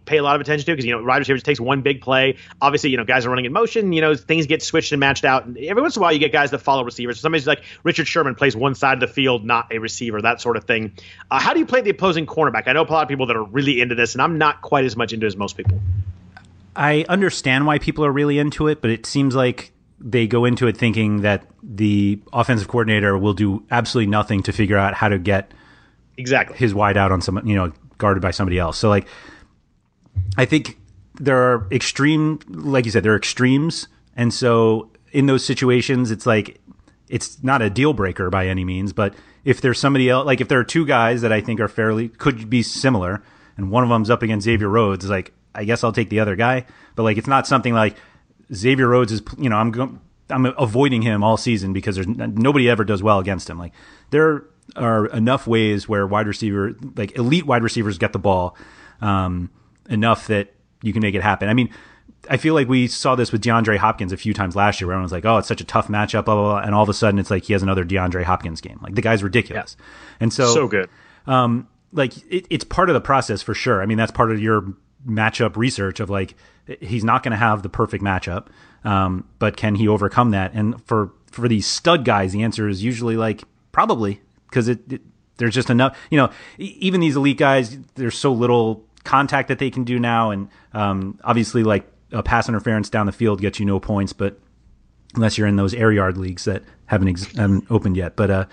[0.05, 2.37] pay a lot of attention to because you know wide receivers takes one big play.
[2.61, 3.93] Obviously, you know guys are running in motion.
[3.93, 5.45] You know things get switched and matched out.
[5.45, 7.19] And every once in a while, you get guys that follow receivers.
[7.19, 10.57] Somebody's like Richard Sherman plays one side of the field, not a receiver, that sort
[10.57, 10.93] of thing.
[11.29, 12.67] Uh, how do you play the opposing cornerback?
[12.67, 14.85] I know a lot of people that are really into this, and I'm not quite
[14.85, 15.79] as much into as most people.
[16.75, 20.67] I understand why people are really into it, but it seems like they go into
[20.67, 25.17] it thinking that the offensive coordinator will do absolutely nothing to figure out how to
[25.17, 25.51] get
[26.17, 26.57] Exactly.
[26.57, 28.77] his wide out on someone, you know, guarded by somebody else.
[28.77, 29.07] So like,
[30.37, 30.77] I think
[31.19, 36.25] there are extreme, like you said, there are extremes, and so in those situations, it's
[36.25, 36.59] like
[37.07, 39.13] it's not a deal breaker by any means, but
[39.43, 42.09] if there's somebody else, like if there are two guys that I think are fairly
[42.09, 43.23] could be similar,
[43.57, 46.35] and one of them's up against Xavier Rhodes, like I guess I'll take the other
[46.35, 47.95] guy, but like it's not something like
[48.53, 49.99] Xavier Rhodes is, you know, I'm going.
[50.27, 53.59] I'm avoiding him all season because there's nobody ever does well against him.
[53.59, 53.73] Like
[54.09, 54.45] there
[54.75, 58.57] are enough ways where wide receiver, like elite wide receivers, get the ball
[59.01, 59.51] um,
[59.89, 61.49] enough that you can make it happen.
[61.49, 61.69] I mean,
[62.29, 64.95] I feel like we saw this with DeAndre Hopkins a few times last year, where
[64.95, 66.57] everyone's like, "Oh, it's such a tough matchup," blah blah, blah.
[66.59, 68.79] and all of a sudden it's like he has another DeAndre Hopkins game.
[68.81, 69.77] Like the guy's ridiculous,
[70.19, 70.89] and so So good.
[71.27, 73.81] um, like it, it's part of the process for sure.
[73.81, 74.73] I mean, that's part of your
[75.07, 76.35] matchup research of like
[76.81, 78.47] he's not going to have the perfect matchup,
[78.83, 80.51] um, but can he overcome that?
[80.53, 85.01] And for for these stud guys, the answer is usually like probably because it, it
[85.37, 85.95] there's just enough.
[86.09, 90.31] You know, even these elite guys, there's so little contact that they can do now,
[90.31, 94.39] and um, obviously like a pass interference down the field gets you no points, but
[95.15, 98.15] unless you're in those air yard leagues that haven't, ex- haven't opened yet.
[98.15, 98.45] But uh,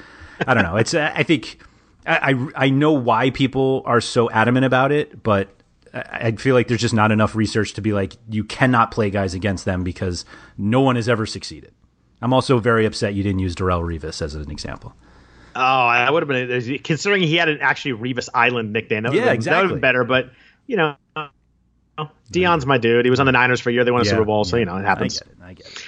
[0.46, 0.76] I don't know.
[0.76, 1.58] It's uh, I think
[2.06, 5.48] I, I I know why people are so adamant about it, but
[5.92, 9.10] I I feel like there's just not enough research to be like you cannot play
[9.10, 10.24] guys against them because
[10.56, 11.72] no one has ever succeeded.
[12.20, 14.94] I'm also very upset you didn't use Darrelle Revis as an example.
[15.54, 19.02] Oh, I would have been considering he had an actually Revis Island nickname.
[19.02, 20.30] That Yeah, would have been better, but
[20.66, 20.96] you know,
[22.32, 23.04] Deion's my dude.
[23.04, 23.84] He was on the Niners for a year.
[23.84, 25.20] They won a Super Bowl, so you know it happens.
[25.20, 25.42] I get it.
[25.42, 25.86] I get it.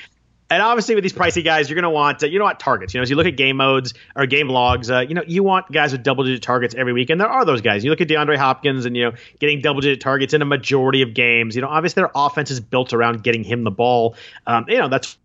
[0.50, 2.92] And obviously, with these pricey guys, you're going to want uh, you know what targets.
[2.92, 5.42] You know, as you look at game modes or game logs, uh, you know you
[5.42, 7.82] want guys with double digit targets every week, and there are those guys.
[7.82, 11.02] You look at DeAndre Hopkins, and you know getting double digit targets in a majority
[11.02, 11.56] of games.
[11.56, 14.16] You know, obviously their offense is built around getting him the ball.
[14.46, 15.16] Um, you know that's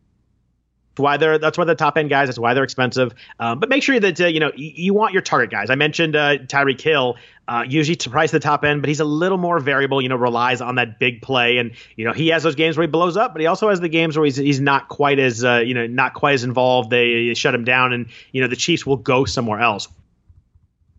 [1.00, 2.28] why they're that's why they're top end guys.
[2.28, 3.14] That's why they're expensive.
[3.40, 5.70] Um, but make sure that uh, you know you, you want your target guys.
[5.70, 7.18] I mentioned uh, Tyreek Hill.
[7.50, 10.00] Uh, usually to price the top end, but he's a little more variable.
[10.04, 12.84] You know, relies on that big play, and you know he has those games where
[12.84, 15.44] he blows up, but he also has the games where he's he's not quite as
[15.44, 16.92] uh, you know not quite as involved.
[16.92, 19.88] They shut him down, and you know the Chiefs will go somewhere else.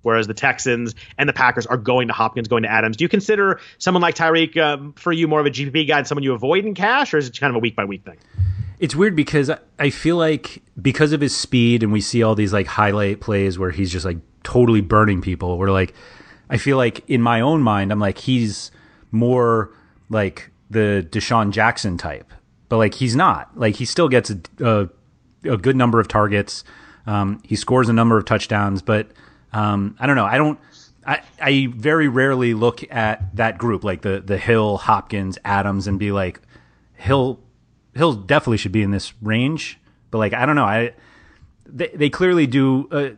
[0.03, 2.97] Whereas the Texans and the Packers are going to Hopkins, going to Adams.
[2.97, 6.07] Do you consider someone like Tyreek um, for you more of a GPP guy and
[6.07, 8.17] someone you avoid in cash, or is it kind of a week by week thing?
[8.81, 12.53] It's weird because I- feel like because of his speed and we see all these
[12.53, 15.59] like highlight plays where he's just like totally burning people.
[15.59, 15.95] We're like,
[16.51, 18.71] I feel like in my own mind, I'm like he's
[19.13, 19.71] more
[20.09, 22.31] like the DeSean Jackson type,
[22.69, 23.57] but like he's not.
[23.57, 24.89] Like he still gets a, a,
[25.45, 26.65] a good number of targets.
[27.07, 29.09] Um, he scores a number of touchdowns, but
[29.53, 30.27] um, I don't know.
[30.27, 30.59] I don't.
[31.07, 35.99] I, I very rarely look at that group like the the Hill, Hopkins, Adams, and
[35.99, 36.41] be like,
[36.95, 37.41] Hill
[37.95, 39.79] Hill definitely should be in this range,
[40.11, 40.65] but like I don't know.
[40.65, 40.95] I
[41.67, 43.11] they, they clearly do uh,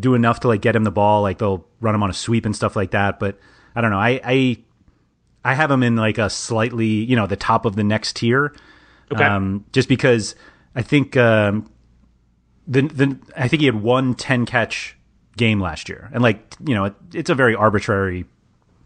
[0.00, 1.22] do enough to like get him the ball.
[1.22, 3.18] Like they'll run him on a sweep and stuff like that.
[3.18, 3.38] But
[3.74, 3.98] I don't know.
[3.98, 4.56] I I,
[5.44, 8.54] I have him in like a slightly you know the top of the next tier.
[9.12, 9.24] Okay.
[9.24, 10.34] Um, just because
[10.74, 11.70] I think um,
[12.66, 14.96] the the I think he had one 10 catch
[15.36, 18.24] game last year, and like you know it, it's a very arbitrary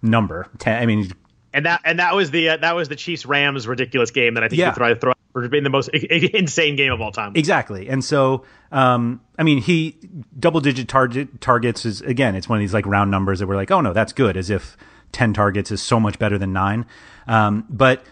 [0.03, 0.49] number.
[0.59, 1.11] 10, I mean
[1.53, 4.45] And that and that was the uh, that was the Chiefs Rams ridiculous game that
[4.45, 4.69] I think Yeah.
[4.69, 7.33] you throw throw for being the most insane game of all time.
[7.35, 7.89] Exactly.
[7.89, 9.99] And so, um, I mean, he
[10.39, 13.57] double digit target targets is again, it's one of these like round numbers that we're
[13.57, 14.77] like, oh no, that's good, as if
[15.11, 16.87] 10 targets is so much better than nine.
[17.27, 18.05] Um, but,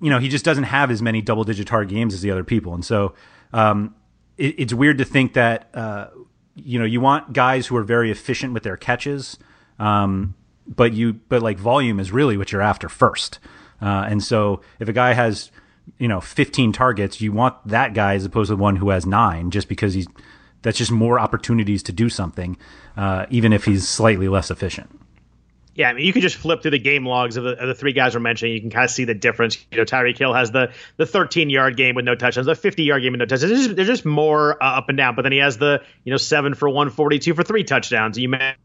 [0.00, 2.44] you know, he just doesn't have as many double digit target games as the other
[2.44, 2.74] people.
[2.74, 3.14] And so,
[3.54, 3.94] um,
[4.36, 6.08] it, it's weird to think that, uh,
[6.54, 9.38] you know, you want guys who are very efficient with their catches.
[9.78, 10.34] Um,
[10.66, 13.38] but you, but like volume is really what you're after first.
[13.80, 15.50] Uh, and so if a guy has,
[15.98, 19.06] you know, 15 targets, you want that guy as opposed to the one who has
[19.06, 20.06] nine, just because he's,
[20.62, 22.56] that's just more opportunities to do something,
[22.96, 24.90] uh, even if he's slightly less efficient.
[25.74, 27.74] Yeah, I mean, you can just flip through the game logs of the, of the
[27.74, 28.52] three guys we're mentioning.
[28.52, 29.64] You can kind of see the difference.
[29.70, 32.82] You know, Tyreek Hill has the the 13 yard game with no touchdowns, the 50
[32.82, 33.52] yard game with no touchdowns.
[33.52, 35.14] There's just, just more uh, up and down.
[35.14, 38.18] But then he has the you know seven for 142 for three touchdowns.
[38.18, 38.58] You mentioned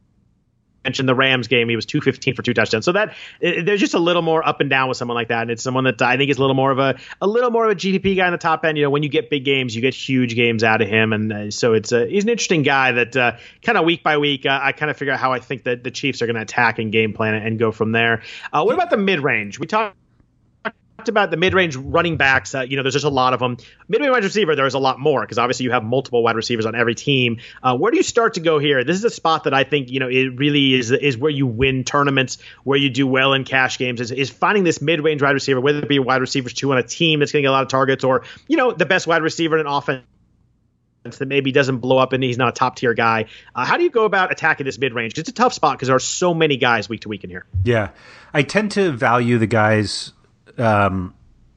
[0.83, 1.69] mentioned the Rams game.
[1.69, 2.85] He was 215 for two touchdowns.
[2.85, 5.43] So that it, there's just a little more up and down with someone like that.
[5.43, 7.65] And it's someone that I think is a little more of a a little more
[7.65, 8.77] of a GPP guy in the top end.
[8.77, 11.13] You know, when you get big games, you get huge games out of him.
[11.13, 14.17] And uh, so it's a, he's an interesting guy that uh, kind of week by
[14.17, 16.35] week, uh, I kind of figure out how I think that the Chiefs are going
[16.35, 18.23] to attack and game plan it and go from there.
[18.51, 19.59] Uh, what about the mid range?
[19.59, 19.95] We talked
[21.09, 22.53] about the mid-range running backs.
[22.55, 23.57] Uh, you know, there's just a lot of them.
[23.87, 26.75] Mid-range wide receiver, there's a lot more because obviously you have multiple wide receivers on
[26.75, 27.37] every team.
[27.61, 28.83] Uh, where do you start to go here?
[28.83, 31.47] This is a spot that I think you know it really is is where you
[31.47, 34.01] win tournaments, where you do well in cash games.
[34.01, 36.83] Is, is finding this mid-range wide receiver, whether it be wide receivers two on a
[36.83, 39.21] team that's going to get a lot of targets, or you know the best wide
[39.21, 40.03] receiver in an offense
[41.03, 43.25] that maybe doesn't blow up and he's not a top tier guy.
[43.53, 45.17] Uh, how do you go about attacking this mid range?
[45.17, 47.45] It's a tough spot because there are so many guys week to week in here.
[47.63, 47.89] Yeah,
[48.33, 50.13] I tend to value the guys.
[50.57, 51.13] Um,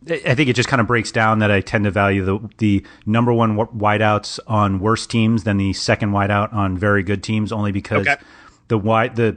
[0.08, 2.84] I think it just kind of breaks down that I tend to value the the
[3.06, 7.72] number one wideouts on worse teams than the second wideout on very good teams, only
[7.72, 8.16] because Okay.
[8.68, 9.36] the wide the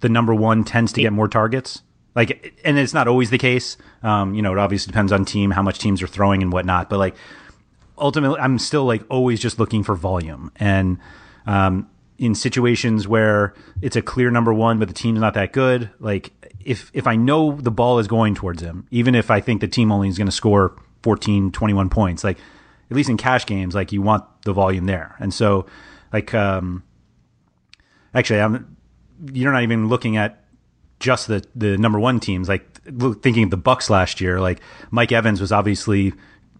[0.00, 1.82] the number one tends to get more targets.
[2.14, 3.76] Like, and it's not always the case.
[4.02, 6.90] Um, you know, it obviously depends on team, how much teams are throwing and whatnot.
[6.90, 7.14] But like,
[7.96, 10.50] ultimately, I'm still like always just looking for volume.
[10.56, 10.98] And
[11.46, 11.88] um,
[12.20, 16.32] in situations where it's a clear number one, but the team's not that good, like
[16.62, 19.68] if if I know the ball is going towards him, even if I think the
[19.68, 22.36] team only is going to score 14, 21 points, like
[22.90, 25.16] at least in cash games, like you want the volume there.
[25.18, 25.64] And so,
[26.12, 26.84] like, um,
[28.14, 28.76] actually, I'm
[29.32, 30.44] you're not even looking at
[31.00, 32.50] just the the number one teams.
[32.50, 32.82] Like
[33.22, 34.60] thinking of the Bucs last year, like
[34.90, 36.12] Mike Evans was obviously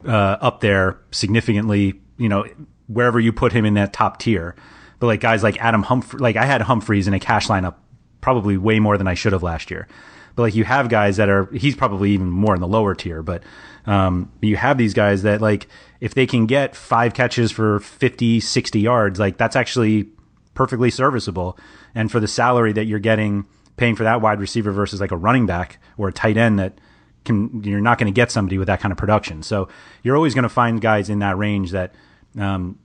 [0.06, 2.00] uh, up there significantly.
[2.16, 2.46] You know,
[2.86, 4.56] wherever you put him in that top tier.
[5.00, 7.74] But like guys like Adam Humphrey, like I had Humphries in a cash lineup
[8.20, 9.88] probably way more than I should have last year.
[10.36, 13.22] But like you have guys that are he's probably even more in the lower tier,
[13.22, 13.42] but
[13.86, 15.66] um, you have these guys that like
[16.00, 20.08] if they can get five catches for 50, 60 yards, like that's actually
[20.54, 21.58] perfectly serviceable.
[21.94, 23.46] And for the salary that you're getting
[23.76, 26.78] paying for that wide receiver versus like a running back or a tight end that
[27.24, 29.42] can you're not going to get somebody with that kind of production.
[29.42, 29.68] So
[30.02, 31.94] you're always going to find guys in that range that
[32.38, 32.78] um,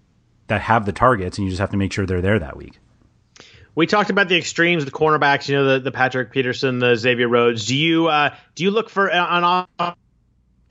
[0.47, 2.79] that have the targets, and you just have to make sure they're there that week.
[3.75, 5.49] We talked about the extremes, the cornerbacks.
[5.49, 7.65] You know, the, the Patrick Peterson, the Xavier Rhodes.
[7.65, 9.95] Do you uh, do you look for uh, on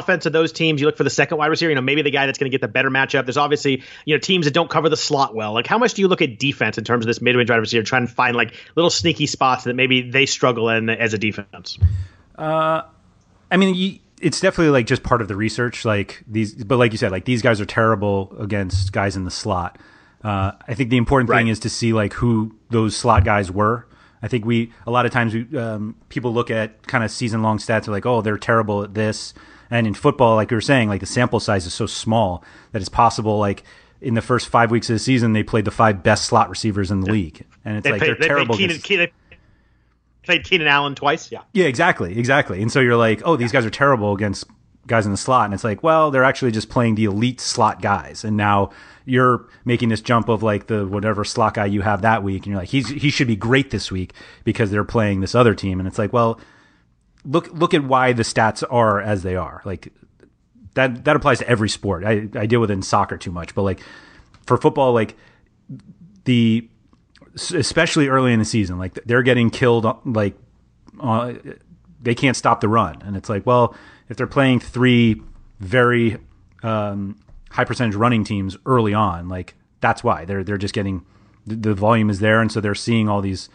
[0.00, 0.80] offense of those teams?
[0.80, 1.68] You look for the second wide receiver.
[1.68, 3.26] You know, maybe the guy that's going to get the better matchup.
[3.26, 5.52] There's obviously you know teams that don't cover the slot well.
[5.52, 7.84] Like, how much do you look at defense in terms of this mid-range wide receiver,
[7.84, 11.78] trying to find like little sneaky spots that maybe they struggle in as a defense?
[12.38, 12.82] Uh,
[13.50, 15.84] I mean, you, it's definitely like just part of the research.
[15.84, 19.30] Like these, but like you said, like these guys are terrible against guys in the
[19.30, 19.78] slot.
[20.22, 23.86] Uh, I think the important thing is to see like who those slot guys were.
[24.22, 27.42] I think we a lot of times we um, people look at kind of season
[27.42, 29.34] long stats are like, oh, they're terrible at this.
[29.70, 32.80] And in football, like we were saying, like the sample size is so small that
[32.80, 33.62] it's possible like
[34.00, 36.90] in the first five weeks of the season they played the five best slot receivers
[36.90, 38.56] in the league, and it's They like played, they're they terrible.
[38.56, 39.08] Keenan, Keenan,
[40.24, 41.30] played Keenan Allen twice.
[41.30, 41.42] Yeah.
[41.52, 42.60] yeah, exactly, exactly.
[42.62, 44.44] And so you're like, oh, these guys are terrible against
[44.86, 47.80] guys in the slot, and it's like, well, they're actually just playing the elite slot
[47.80, 48.70] guys, and now
[49.06, 52.52] you're making this jump of like the whatever slot guy you have that week, and
[52.52, 54.12] you're like, he's he should be great this week
[54.44, 56.40] because they're playing this other team, and it's like, well,
[57.24, 59.92] look look at why the stats are as they are, like
[60.74, 62.04] that that applies to every sport.
[62.04, 63.80] I I deal with it in soccer too much, but like
[64.46, 65.16] for football, like
[66.24, 66.68] the
[67.35, 69.87] especially early in the season, like they're getting killed.
[70.05, 70.35] Like
[71.01, 71.35] uh,
[72.01, 73.74] they can't stop the run, and it's like, well,
[74.09, 75.20] if they're playing three
[75.61, 76.18] very
[76.62, 77.18] um,
[77.51, 81.05] high percentage running teams early on, like that's why they're they're just getting
[81.47, 83.49] the, volume is there, and so they're seeing all these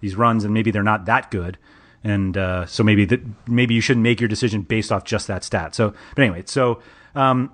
[0.00, 1.58] these runs, and maybe they're not that good.
[2.02, 5.42] And uh, so maybe that maybe you shouldn't make your decision based off just that
[5.42, 5.74] stat.
[5.74, 6.82] So, but anyway, so
[7.14, 7.52] um,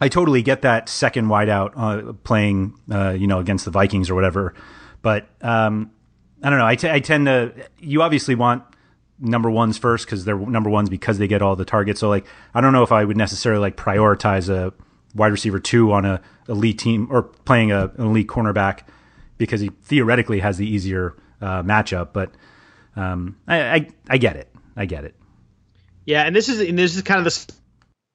[0.00, 4.14] I totally get that second wideout uh, playing, uh, you know, against the Vikings or
[4.14, 4.54] whatever.
[5.02, 5.90] But um,
[6.42, 6.66] I don't know.
[6.66, 7.52] I, t- I tend to.
[7.78, 8.64] You obviously want
[9.18, 12.00] number ones first because they're number ones because they get all the targets.
[12.00, 14.72] So like, I don't know if I would necessarily like prioritize a
[15.14, 18.80] wide receiver two on a elite team or playing a, an elite cornerback
[19.38, 22.12] because he theoretically has the easier uh, matchup.
[22.12, 22.32] But
[22.96, 24.52] um, I, I I get it.
[24.76, 25.14] I get it.
[26.04, 27.52] Yeah, and this is and this is kind of the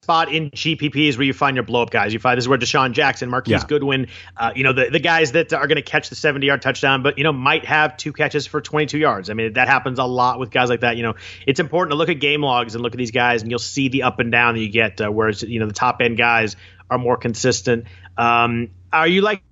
[0.07, 2.13] spot in GPPs where you find your blow up guys.
[2.13, 3.67] You find this is where DeSean Jackson, Marquise Yeah.
[3.67, 6.61] Goodwin, uh, you know the the guys that are going to catch the seventy yard
[6.61, 9.29] touchdown, but you know might have two catches for twenty two yards.
[9.29, 10.95] I mean that happens a lot with guys like that.
[10.95, 13.51] You know it's important to look at game logs and look at these guys, and
[13.51, 15.01] you'll see the up and down that you get.
[15.01, 16.55] Uh, whereas you know the top end guys
[16.89, 17.83] are more consistent.
[18.17, 19.43] Um, are you like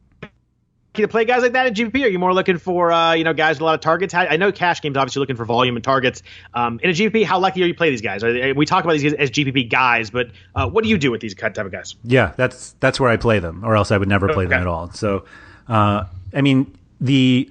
[1.04, 2.04] to play guys like that in GPP?
[2.04, 4.14] Are you more looking for uh, you know guys with a lot of targets?
[4.14, 6.24] I know cash games obviously looking for volume and targets.
[6.54, 8.24] Um, in a GPP, how likely are you to play these guys?
[8.24, 11.12] Are, we talk about these guys as GPP guys, but uh, what do you do
[11.12, 11.96] with these type of guys?
[12.04, 14.52] Yeah, that's that's where I play them, or else I would never play okay.
[14.52, 14.92] them at all.
[14.92, 15.26] So,
[15.68, 17.50] uh, I mean the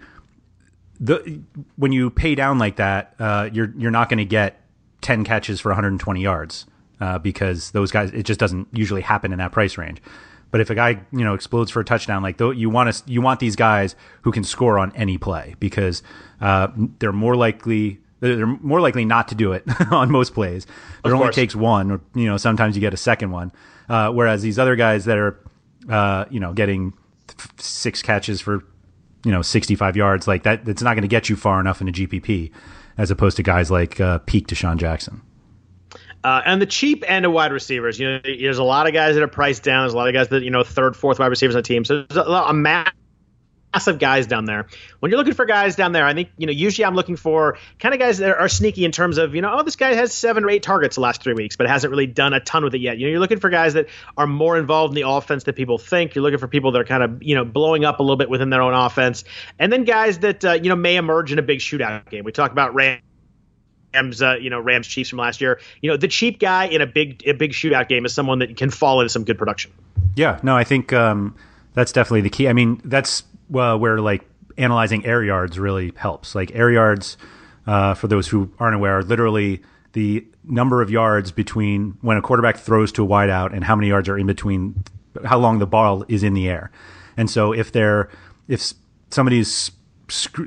[1.00, 1.40] the
[1.76, 4.60] when you pay down like that, uh, you're you're not going to get
[5.00, 6.66] ten catches for 120 yards
[7.00, 10.00] uh, because those guys it just doesn't usually happen in that price range.
[10.54, 13.20] But if a guy you know explodes for a touchdown, like you want to you
[13.20, 16.00] want these guys who can score on any play because
[16.40, 16.68] uh,
[17.00, 20.64] they're more likely they're more likely not to do it on most plays.
[21.04, 23.50] It only takes one, or you know sometimes you get a second one.
[23.88, 25.40] Uh, whereas these other guys that are
[25.90, 26.92] uh, you know getting
[27.56, 28.64] six catches for
[29.24, 31.88] you know 65 yards like that, it's not going to get you far enough in
[31.88, 32.52] a GPP
[32.96, 35.20] as opposed to guys like uh, peak DeSean Jackson.
[36.24, 39.14] Uh, and the cheap end of wide receivers, you know, there's a lot of guys
[39.14, 39.82] that are priced down.
[39.82, 41.84] There's a lot of guys that you know third, fourth wide receivers on the team.
[41.84, 44.66] So there's a, a massive guys down there.
[45.00, 47.58] When you're looking for guys down there, I think you know usually I'm looking for
[47.78, 50.14] kind of guys that are sneaky in terms of you know oh this guy has
[50.14, 52.74] seven or eight targets the last three weeks, but hasn't really done a ton with
[52.74, 52.96] it yet.
[52.96, 55.76] You know you're looking for guys that are more involved in the offense than people
[55.76, 56.14] think.
[56.14, 58.30] You're looking for people that are kind of you know blowing up a little bit
[58.30, 59.24] within their own offense,
[59.58, 62.24] and then guys that uh, you know may emerge in a big shootout game.
[62.24, 63.00] We talk about Ram
[63.94, 65.60] Rams, uh, you know, Rams Chiefs from last year.
[65.80, 68.56] You know, the cheap guy in a big a big shootout game is someone that
[68.56, 69.72] can fall into some good production.
[70.16, 71.34] Yeah, no, I think um,
[71.74, 72.48] that's definitely the key.
[72.48, 73.22] I mean, that's
[73.54, 74.22] uh, where like
[74.56, 76.34] analyzing air yards really helps.
[76.34, 77.16] Like air yards,
[77.66, 82.22] uh, for those who aren't aware, are literally the number of yards between when a
[82.22, 84.82] quarterback throws to a wideout and how many yards are in between,
[85.24, 86.70] how long the ball is in the air.
[87.16, 88.10] And so if they're
[88.48, 88.74] if
[89.10, 89.70] somebody's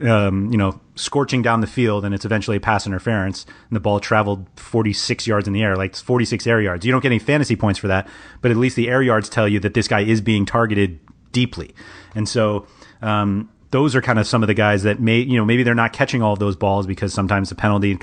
[0.03, 3.79] um, you know, scorching down the field, and it's eventually a pass interference, and the
[3.79, 6.85] ball traveled 46 yards in the air, like 46 air yards.
[6.85, 8.07] You don't get any fantasy points for that,
[8.41, 10.99] but at least the air yards tell you that this guy is being targeted
[11.31, 11.73] deeply,
[12.15, 12.67] and so.
[13.01, 15.75] Um, those are kind of some of the guys that may, you know, maybe they're
[15.75, 17.99] not catching all of those balls because sometimes the penalty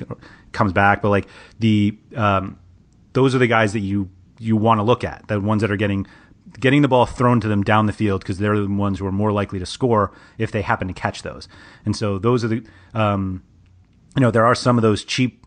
[0.53, 1.27] comes back, but like
[1.59, 2.59] the, um,
[3.15, 5.77] those are the guys that you you want to look at, the ones that are
[5.77, 6.07] getting
[6.61, 9.13] getting the ball thrown to them down the field because they're the ones who are
[9.13, 11.49] more likely to score if they happen to catch those.
[11.85, 13.43] And so those are the, um,
[14.17, 15.47] you know, there are some of those cheap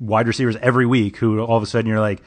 [0.00, 2.22] wide receivers every week who all of a sudden you're like,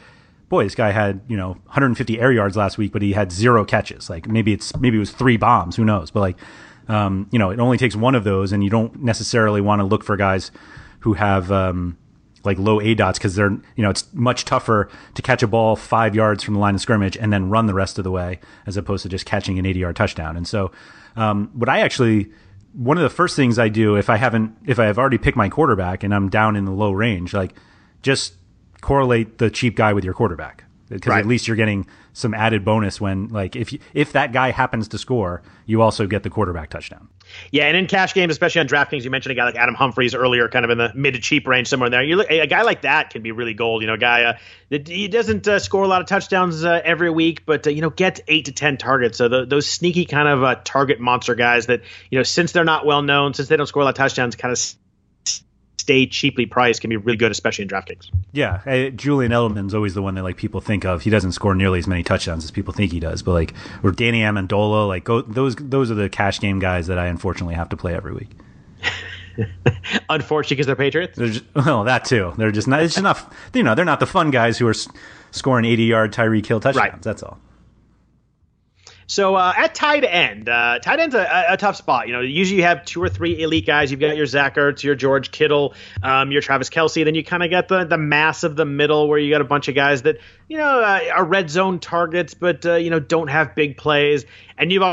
[0.52, 3.66] boy, this guy had you know 150 air yards last week, but he had zero
[3.66, 4.10] catches.
[4.10, 6.12] Like maybe it's maybe it was three bombs, who knows?
[6.12, 6.38] But like,
[6.88, 9.86] um, you know, it only takes one of those, and you don't necessarily want to
[9.86, 10.52] look for guys
[11.00, 11.98] who have um,
[12.44, 16.16] like low aDOTs because they're you know it's much tougher to catch a ball five
[16.16, 18.78] yards from the line of scrimmage and then run the rest of the way as
[18.78, 20.38] opposed to just catching an 80 yard touchdown.
[20.38, 20.72] And so,
[21.16, 22.32] um, what I actually
[22.74, 25.38] one of the first things I do if I haven't if I have already picked
[25.38, 27.54] my quarterback and I'm down in the low range, like
[28.02, 28.36] just
[28.82, 31.20] correlate the cheap guy with your quarterback because right.
[31.20, 34.88] at least you're getting some added bonus when like if you, if that guy happens
[34.90, 37.08] to score, you also get the quarterback touchdown.
[37.52, 40.14] Yeah, and in cash games, especially on DraftKings, you mentioned a guy like Adam Humphries
[40.14, 42.04] earlier, kind of in the mid to cheap range somewhere in there.
[42.04, 43.82] You look, a guy like that can be really gold.
[43.82, 44.38] You know, a guy uh,
[44.70, 47.82] that he doesn't uh, score a lot of touchdowns uh, every week, but uh, you
[47.82, 49.18] know gets eight to ten targets.
[49.18, 52.64] So the, those sneaky kind of uh, target monster guys that you know since they're
[52.64, 54.58] not well known, since they don't score a lot of touchdowns, kind of
[55.82, 58.10] stay cheaply priced can be really good, especially in DraftKings.
[58.32, 61.02] Yeah, uh, Julian Edelman's always the one that like people think of.
[61.02, 63.54] He doesn't score nearly as many touchdowns as people think he does, but like
[63.84, 67.56] or Danny Amendola, like go, those those are the cash game guys that I unfortunately
[67.56, 68.30] have to play every week.
[70.10, 71.18] Unfortunately, because they're Patriots.
[71.18, 72.34] They're just, well, that too.
[72.38, 72.84] They're just not.
[72.84, 73.34] It's just not.
[73.54, 74.76] You know, they're not the fun guys who are
[75.32, 76.92] scoring eighty yard Tyreek Hill touchdowns.
[76.92, 77.02] Right.
[77.02, 77.40] That's all.
[79.12, 82.08] So uh, at tight end, uh, tight end's a, a, tough spot.
[82.08, 83.92] You know, usually you have two or three elite guys.
[83.92, 87.04] You've got your Zach Ertz, your George Kittle, um, your Travis Kelce.
[87.04, 89.44] Then you kind of got the the mass of the middle where you got a
[89.44, 93.02] bunch of guys that you know uh, are red zone targets, but uh, you know
[93.02, 94.24] don't have big plays.
[94.58, 94.84] And you've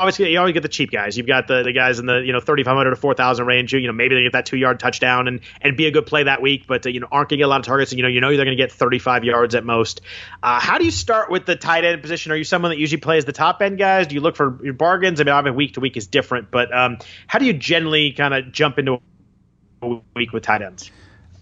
[0.00, 1.16] obviously you always get the cheap guys.
[1.16, 3.72] You've got the, the guys in the you know 3,500 to 4,000 range.
[3.72, 6.24] You know maybe they get that two yard touchdown and and be a good play
[6.24, 7.92] that week, but uh, you know aren't going to get a lot of targets.
[7.92, 10.00] And you know you know they're going to get 35 yards at most.
[10.42, 12.32] Uh, how do you start with the tight end position?
[12.32, 14.06] Are you someone that usually plays the top end guys?
[14.06, 15.20] Do you look for your bargains?
[15.20, 18.32] I mean, obviously week to week is different, but um, how do you generally kind
[18.34, 19.00] of jump into
[19.82, 20.90] a week with tight ends?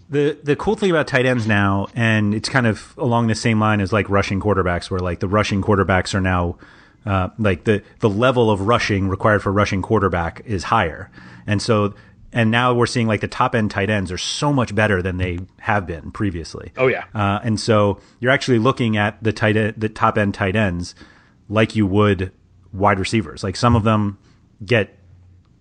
[0.09, 3.59] The the cool thing about tight ends now, and it's kind of along the same
[3.59, 6.57] line as like rushing quarterbacks, where like the rushing quarterbacks are now
[7.05, 11.09] uh, like the the level of rushing required for rushing quarterback is higher,
[11.47, 11.93] and so
[12.31, 15.17] and now we're seeing like the top end tight ends are so much better than
[15.17, 16.71] they have been previously.
[16.77, 20.33] Oh yeah, uh, and so you're actually looking at the tight end, the top end
[20.33, 20.95] tight ends
[21.47, 22.31] like you would
[22.71, 23.43] wide receivers.
[23.43, 24.19] Like some of them
[24.63, 24.95] get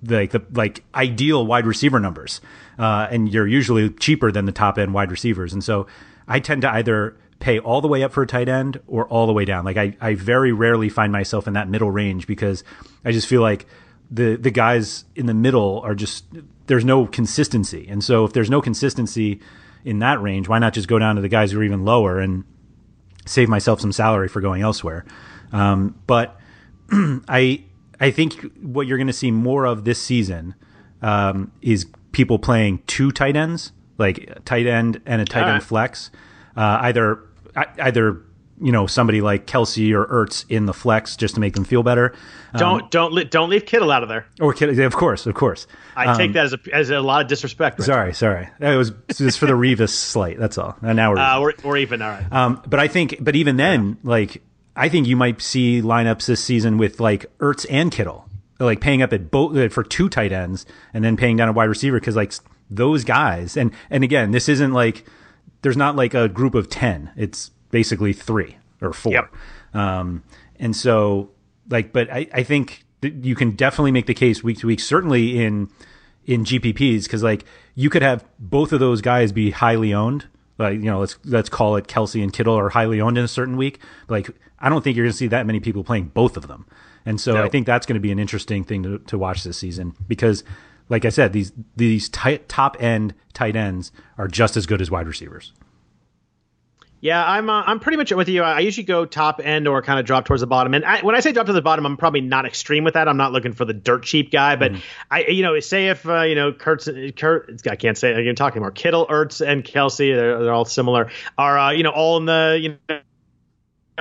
[0.02, 2.40] like the like ideal wide receiver numbers,
[2.78, 5.52] uh, and you're usually cheaper than the top end wide receivers.
[5.52, 5.86] And so
[6.26, 9.26] I tend to either pay all the way up for a tight end or all
[9.26, 9.64] the way down.
[9.64, 12.64] Like I, I very rarely find myself in that middle range because
[13.04, 13.66] I just feel like
[14.10, 16.24] the the guys in the middle are just
[16.66, 17.86] there's no consistency.
[17.88, 19.40] And so if there's no consistency
[19.84, 22.18] in that range, why not just go down to the guys who are even lower
[22.18, 22.44] and
[23.26, 25.04] save myself some salary for going elsewhere?
[25.52, 26.38] Um, but
[26.90, 27.64] I
[28.00, 30.54] I think what you're going to see more of this season
[31.02, 35.62] um, is people playing two tight ends, like tight end and a tight All end
[35.62, 36.10] flex,
[36.56, 37.20] uh, either
[37.56, 38.22] either
[38.60, 41.82] you know somebody like Kelce or Ertz in the flex just to make them feel
[41.82, 42.14] better.
[42.52, 44.26] Um, don't don't don't leave Kittle out of there.
[44.40, 45.66] Or Kittle, of course, of course.
[45.96, 47.78] I um, take that as a as a lot of disrespect.
[47.78, 48.48] Right sorry, sorry.
[48.58, 50.38] That was just for the Revis slight.
[50.38, 50.76] That's all.
[50.82, 52.32] And now we're uh, or, or even all right.
[52.32, 54.10] Um, but I think, but even then, yeah.
[54.10, 54.42] like
[54.76, 58.28] I think you might see lineups this season with like Ertz and Kittle,
[58.58, 61.52] like paying up at both uh, for two tight ends and then paying down a
[61.52, 62.32] wide receiver because like
[62.70, 65.04] those guys and and again, this isn't like
[65.62, 67.10] there's not like a group of ten.
[67.16, 69.12] It's basically three or four.
[69.12, 69.34] Yep.
[69.74, 70.22] Um,
[70.58, 71.30] and so
[71.68, 75.42] like, but I, I think you can definitely make the case week to week, certainly
[75.42, 75.70] in
[76.26, 77.44] in GPPs, because like
[77.74, 80.26] you could have both of those guys be highly owned.
[80.58, 83.28] Like you know, let's let's call it Kelce and Kittle are highly owned in a
[83.28, 83.80] certain week.
[84.06, 86.48] But like I don't think you're going to see that many people playing both of
[86.48, 86.66] them.
[87.06, 87.44] And so no.
[87.44, 90.44] I think that's going to be an interesting thing to, to watch this season because,
[90.88, 94.90] like I said, these these tight, top end tight ends are just as good as
[94.90, 95.52] wide receivers.
[97.00, 98.42] Yeah, I'm uh, I'm pretty much with you.
[98.42, 100.74] I usually go top end or kind of drop towards the bottom.
[100.74, 103.06] And I, when I say drop to the bottom, I'm probably not extreme with that.
[103.06, 104.82] I'm not looking for the dirt cheap guy, but mm.
[105.08, 108.34] I you know say if uh, you know Kurt's Kurt I can't say I can
[108.34, 108.72] talk anymore.
[108.72, 112.58] Kittle, Ertz, and Kelce they're, they're all similar are uh, you know all in the
[112.60, 113.00] you know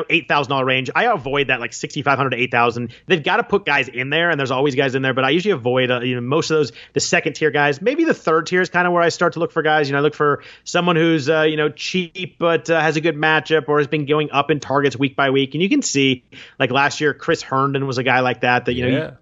[0.09, 0.89] eight thousand dollar range.
[0.95, 2.93] I avoid that like sixty five hundred to eight thousand.
[3.05, 5.13] They've got to put guys in there, and there's always guys in there.
[5.13, 7.81] But I usually avoid uh, you know most of those the second tier guys.
[7.81, 9.87] Maybe the third tier is kind of where I start to look for guys.
[9.87, 13.01] You know, I look for someone who's uh, you know cheap but uh, has a
[13.01, 15.53] good matchup or has been going up in targets week by week.
[15.53, 16.23] And you can see
[16.59, 18.65] like last year, Chris Herndon was a guy like that.
[18.65, 18.97] That you know.
[18.97, 19.17] You,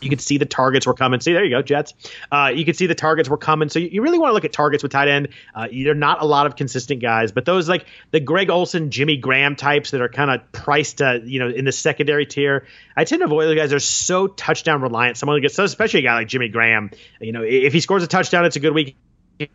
[0.00, 1.20] you could see the targets were coming.
[1.20, 1.94] See, there you go, Jets.
[2.30, 3.68] Uh, you could see the targets were coming.
[3.68, 5.28] So you, you really want to look at targets with tight end.
[5.54, 9.16] Uh, they're not a lot of consistent guys, but those like the Greg Olsen, Jimmy
[9.16, 12.66] Graham types that are kind of priced, uh, you know, in the secondary tier.
[12.96, 13.70] I tend to avoid those guys.
[13.70, 15.16] They're so touchdown reliant.
[15.16, 16.90] Someone who gets, so especially a guy like Jimmy Graham.
[17.20, 18.96] You know, if he scores a touchdown, it's a good week.
[19.38, 19.48] If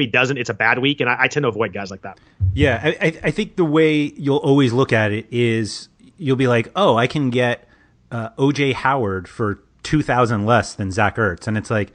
[0.00, 2.18] he doesn't, it's a bad week, and I, I tend to avoid guys like that.
[2.52, 6.70] Yeah, I, I think the way you'll always look at it is you'll be like,
[6.76, 7.66] oh, I can get
[8.10, 11.92] uh, OJ Howard for two thousand less than Zach Ertz, and it's like,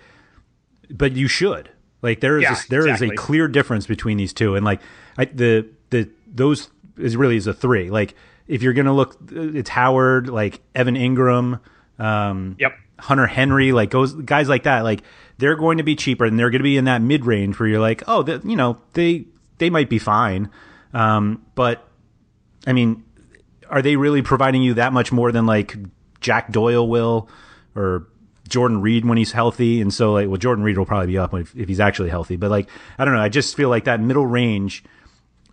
[0.89, 1.69] but you should
[2.01, 3.07] like there is yeah, a, there exactly.
[3.07, 4.81] is a clear difference between these two, and like
[5.17, 7.89] I, the the those is really is a three.
[7.89, 8.15] Like
[8.47, 11.59] if you're gonna look, it's Howard, like Evan Engram,
[11.99, 15.03] um, yep, Hunter Henry, like goes guys like that, like
[15.37, 17.67] they're going to be cheaper, and they're going to be in that mid range where
[17.67, 19.25] you're like, oh, the, you know, they
[19.57, 20.49] they might be fine,
[20.93, 21.85] um, but
[22.65, 23.03] I mean,
[23.69, 25.75] are they really providing you that much more than like
[26.21, 27.29] Jack Doyle will?
[27.75, 28.07] Or
[28.47, 29.81] Jordan Reed when he's healthy.
[29.81, 32.35] And so like, well, Jordan Reed will probably be up if, if he's actually healthy.
[32.35, 33.21] But like, I don't know.
[33.21, 34.83] I just feel like that middle range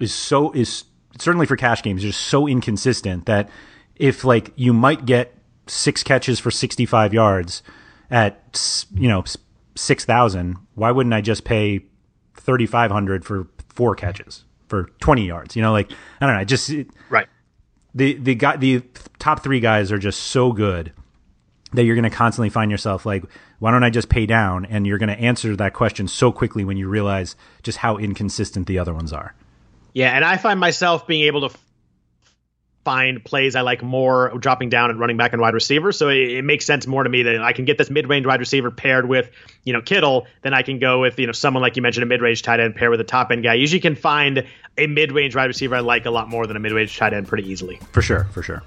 [0.01, 0.85] is so is
[1.19, 3.49] certainly for cash games just so inconsistent that
[3.97, 5.35] if like you might get
[5.67, 7.63] six catches for 65 yards
[8.11, 9.25] at you know
[9.77, 11.85] 6000 why wouldn't i just pay
[12.37, 15.91] 3500 for four catches for 20 yards you know like
[16.21, 16.73] i don't know I just
[17.11, 17.29] right
[17.95, 18.83] the the guy the
[19.19, 20.93] top 3 guys are just so good
[21.73, 23.25] that you're going to constantly find yourself like,
[23.59, 24.65] why don't I just pay down?
[24.65, 28.67] And you're going to answer that question so quickly when you realize just how inconsistent
[28.67, 29.35] the other ones are.
[29.93, 31.59] Yeah, and I find myself being able to
[32.85, 35.93] find plays I like more dropping down and running back and wide receiver.
[35.93, 38.41] So it, it, makes sense more to me that I can get this mid-range wide
[38.41, 39.31] receiver paired with,
[39.63, 42.07] you know, Kittle, then I can go with, you know, someone like you mentioned, a
[42.07, 43.55] mid-range tight end pair with a top end guy.
[43.55, 44.47] usually can find
[44.79, 47.51] a mid-range wide receiver I like a lot more than a mid-range tight end pretty
[47.51, 47.79] easily.
[47.93, 48.63] For sure, for sure.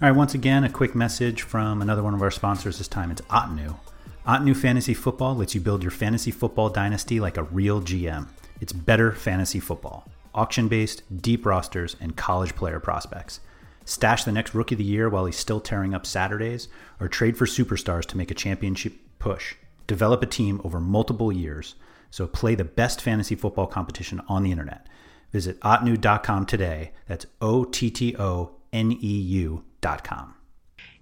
[0.00, 3.10] All right, once again, a quick message from another one of our sponsors this time.
[3.10, 3.80] It's Ottoneu.
[4.28, 8.28] Ottoneu Fantasy Football lets you build your fantasy football dynasty like a real GM.
[8.60, 13.40] It's better fantasy football, auction based, deep rosters, and college player prospects.
[13.84, 16.68] Stash the next rookie of the year while he's still tearing up Saturdays,
[17.00, 19.56] or trade for superstars to make a championship push.
[19.88, 21.74] Develop a team over multiple years,
[22.12, 24.86] so play the best fantasy football competition on the internet.
[25.32, 26.92] Visit ottoneu.com today.
[27.08, 30.34] That's O T T O N E U com.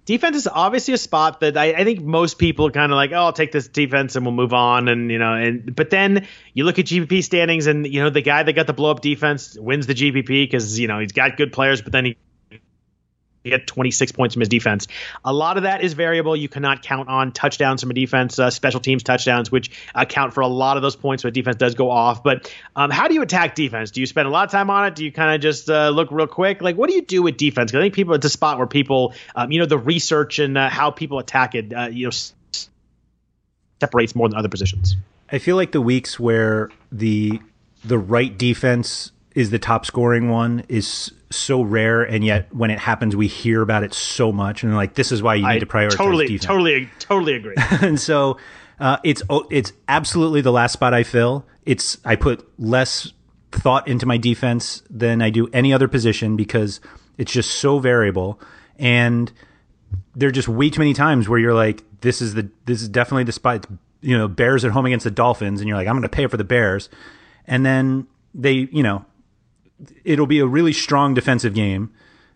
[0.05, 3.11] Defense is obviously a spot that I, I think most people are kind of like,
[3.11, 6.25] oh, I'll take this defense and we'll move on, and you know, and but then
[6.53, 9.01] you look at GPP standings, and you know, the guy that got the blow up
[9.01, 12.17] defense wins the GPP because you know he's got good players, but then he
[13.49, 14.87] get 26 points from his defense.
[15.23, 16.35] A lot of that is variable.
[16.35, 20.41] You cannot count on touchdowns from a defense, uh, special teams touchdowns, which account for
[20.41, 22.23] a lot of those points when defense does go off.
[22.23, 23.91] But um, how do you attack defense?
[23.91, 24.95] Do you spend a lot of time on it?
[24.95, 26.61] Do you kind of just uh, look real quick?
[26.61, 27.71] Like, what do you do with defense?
[27.71, 30.57] Because I think people, it's a spot where people, um, you know, the research and
[30.57, 32.11] uh, how people attack it, uh, you know,
[33.79, 34.95] separates more than other positions.
[35.31, 37.41] I feel like the weeks where the
[37.83, 42.79] the right defense is the top scoring one is so rare, and yet when it
[42.79, 45.59] happens, we hear about it so much, and like this is why you need I
[45.59, 46.45] to prioritize totally, defense.
[46.45, 47.53] Totally, totally agree.
[47.81, 48.39] and so
[48.79, 51.45] uh, it's oh, it's absolutely the last spot I fill.
[51.67, 53.13] It's I put less
[53.51, 56.81] thought into my defense than I do any other position because
[57.19, 58.41] it's just so variable,
[58.79, 59.31] and
[60.15, 62.89] there are just way too many times where you're like, this is the this is
[62.89, 63.57] definitely the spot.
[63.57, 63.67] It's,
[64.01, 66.25] you know, Bears at home against the Dolphins, and you're like, I'm going to pay
[66.25, 66.89] for the Bears,
[67.45, 69.05] and then they, you know,
[70.03, 71.91] it'll be a really strong defensive game,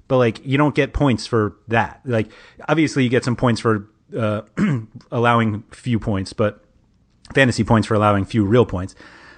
[0.08, 2.02] but like you don't get points for that.
[2.06, 2.32] Like
[2.68, 3.88] obviously you get some points for
[4.18, 4.42] uh,
[5.12, 6.64] allowing few points, but
[7.34, 8.96] fantasy points for allowing few real points.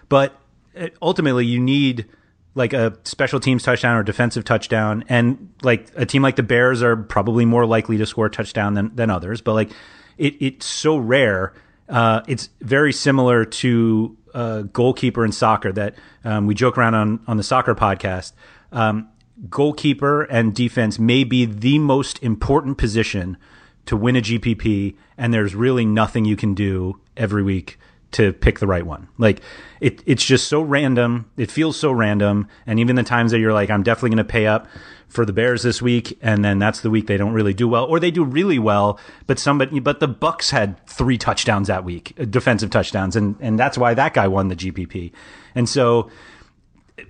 [0.10, 0.36] But
[0.78, 2.08] uh, ultimately you need
[2.56, 6.84] like a special teams touchdown or defensive touchdown, and like a team like the Bears
[6.84, 9.42] are probably more likely to score a touchdown than than others.
[9.42, 9.72] But like
[10.18, 11.54] it, it's so rare.
[11.90, 14.18] Uh, it's very similar to
[14.64, 18.34] goalkeeper in soccer that um, we joke around on on the soccer podcast.
[18.72, 19.10] Um,
[19.50, 23.38] goalkeeper and defense may be the most important position
[23.86, 27.78] to win a GPP, and there's really nothing you can do every week
[28.14, 29.08] to pick the right one.
[29.18, 29.42] Like
[29.82, 31.30] it, it's just so random.
[31.38, 34.32] It feels so random, and even the times that you're like, I'm definitely going to
[34.32, 34.68] pay up
[35.14, 37.86] for the Bears this week, and then that's the week they don't really do well,
[37.86, 42.14] or they do really well, but somebody, but the Bucs had three touchdowns that week,
[42.20, 45.12] uh, defensive touchdowns, and and that's why that guy won the GPP,
[45.56, 46.10] and so.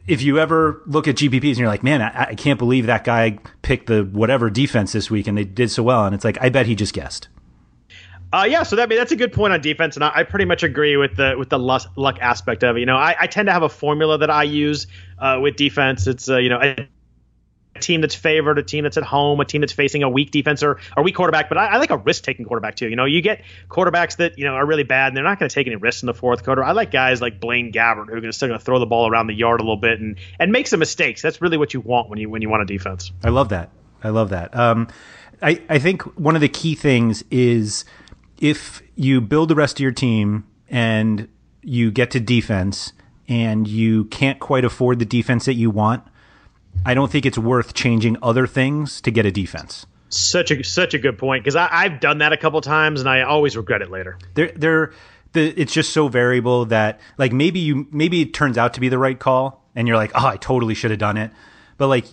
[0.08, 3.04] If you ever look at GPPs and you're like, man, I, I can't believe that
[3.04, 6.38] guy picked the whatever defense this week and they did so well, and it's like,
[6.40, 7.28] I bet he just guessed.
[8.34, 10.64] Uh, yeah, so that that's a good point on defense, and I, I pretty much
[10.64, 12.80] agree with the with the luck, luck aspect of it.
[12.80, 14.88] You know, I, I, tend to have a formula that I use
[15.20, 16.08] uh, with defense.
[16.08, 16.90] It's uh, you know a
[17.80, 20.64] team that's favored, a team that's at home, a team that's facing a weak defense
[20.64, 21.48] or a weak quarterback.
[21.48, 22.90] But I, I like a risk taking quarterback too.
[22.90, 25.50] You know, you get quarterbacks that you know are really bad and they're not going
[25.50, 26.64] to take any risks in the fourth quarter.
[26.64, 29.28] I like guys like Blaine Gabbert who are still going to throw the ball around
[29.28, 31.22] the yard a little bit and and make some mistakes.
[31.22, 33.12] That's really what you want when you when you want a defense.
[33.24, 33.70] I love that.
[34.04, 34.56] I love that.
[34.58, 34.88] Um,
[35.44, 37.86] I I think one of the key things is
[38.40, 41.28] if you build the rest of your team and
[41.62, 42.94] you get to defense
[43.28, 46.04] and you can't quite afford the defense that you want,
[46.86, 49.86] I don't think it's worth changing other things to get a defense.
[50.10, 53.22] Such a such a good point because I've done that a couple times and I
[53.22, 54.20] always regret it later.
[54.36, 54.94] They're they're
[55.32, 58.90] the it's just so variable that like maybe you maybe it turns out to be
[58.90, 61.32] the right call and you're like oh I totally should have done it,
[61.78, 62.06] but like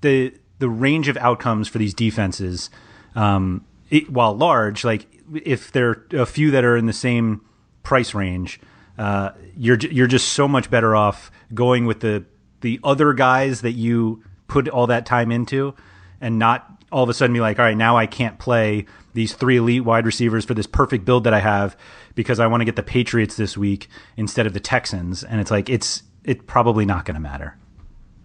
[0.00, 2.70] the the range of outcomes for these defenses,
[3.16, 5.06] um, it, while large, like
[5.44, 7.42] if there are a few that are in the same
[7.82, 8.60] price range,
[8.98, 12.24] uh, you're you're just so much better off going with the
[12.60, 15.74] the other guys that you put all that time into,
[16.20, 19.34] and not all of a sudden be like, all right, now I can't play these
[19.34, 21.76] three elite wide receivers for this perfect build that I have
[22.14, 25.50] because I want to get the Patriots this week instead of the Texans, and it's
[25.50, 27.56] like it's it's probably not going to matter.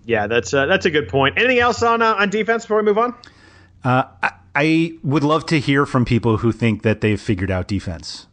[0.05, 1.38] Yeah, that's uh, that's a good point.
[1.38, 3.16] Anything else on uh, on defense before we move on?
[3.84, 7.68] Uh, I, I would love to hear from people who think that they've figured out
[7.68, 8.26] defense.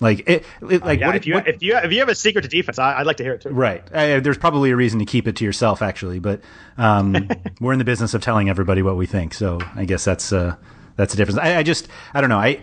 [0.00, 2.14] Like, it, it like yeah, what, if you what, if you if you have a
[2.16, 3.50] secret to defense, I, would like to hear it too.
[3.50, 3.84] Right.
[3.92, 6.40] Uh, there's probably a reason to keep it to yourself, actually, but
[6.76, 7.28] um,
[7.60, 10.56] we're in the business of telling everybody what we think, so I guess that's uh,
[10.96, 11.38] that's the difference.
[11.38, 12.38] I, I just I don't know.
[12.38, 12.62] I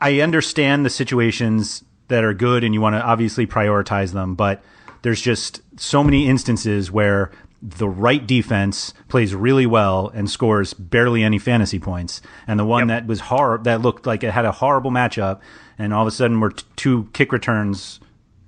[0.00, 4.60] I understand the situations that are good, and you want to obviously prioritize them, but
[5.02, 7.30] there's just so many instances where
[7.62, 12.88] the right defense plays really well and scores barely any fantasy points, and the one
[12.88, 13.02] yep.
[13.02, 15.40] that was hor- that looked like it had a horrible matchup,
[15.78, 18.00] and all of a sudden we're t- two kick returns,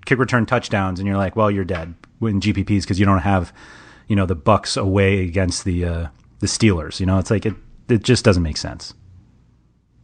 [0.07, 3.53] kick return touchdowns, and you're like, well, you're dead in GPPs because you don't have,
[4.09, 6.07] you know, the Bucs away against the uh,
[6.39, 6.99] the Steelers.
[6.99, 7.55] You know, it's like it
[7.89, 8.95] it just doesn't make sense.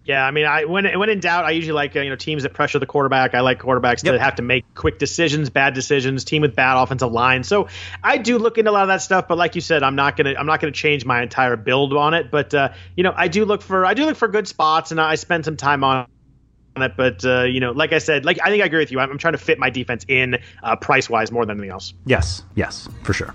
[0.08, 2.42] Yeah, I mean, I when when in doubt, I usually like uh, you know teams
[2.42, 3.34] that pressure the quarterback.
[3.34, 4.14] I like quarterbacks yep.
[4.14, 6.24] that have to make quick decisions, bad decisions.
[6.24, 7.44] Team with bad offensive line.
[7.44, 7.68] So
[8.02, 9.28] I do look into a lot of that stuff.
[9.28, 12.14] But like you said, I'm not gonna I'm not gonna change my entire build on
[12.14, 12.30] it.
[12.30, 14.98] But uh, you know, I do look for I do look for good spots, and
[14.98, 16.06] I spend some time on
[16.78, 16.92] it.
[16.96, 19.00] But uh, you know, like I said, like I think I agree with you.
[19.00, 21.92] I'm, I'm trying to fit my defense in uh, price wise more than anything else.
[22.06, 23.34] Yes, yes, for sure.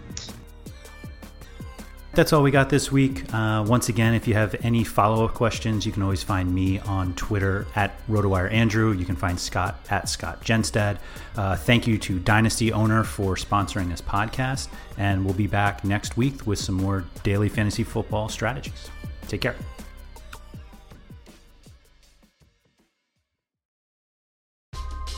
[2.16, 3.34] That's all we got this week.
[3.34, 6.78] Uh, once again, if you have any follow up questions, you can always find me
[6.78, 9.00] on Twitter at RotowireAndrew.
[9.00, 11.00] You can find Scott at Scott Jenstad.
[11.36, 14.68] Uh, thank you to Dynasty Owner for sponsoring this podcast.
[15.00, 18.92] And we'll be back next week with some more daily fantasy football strategies.
[19.28, 19.56] Take care.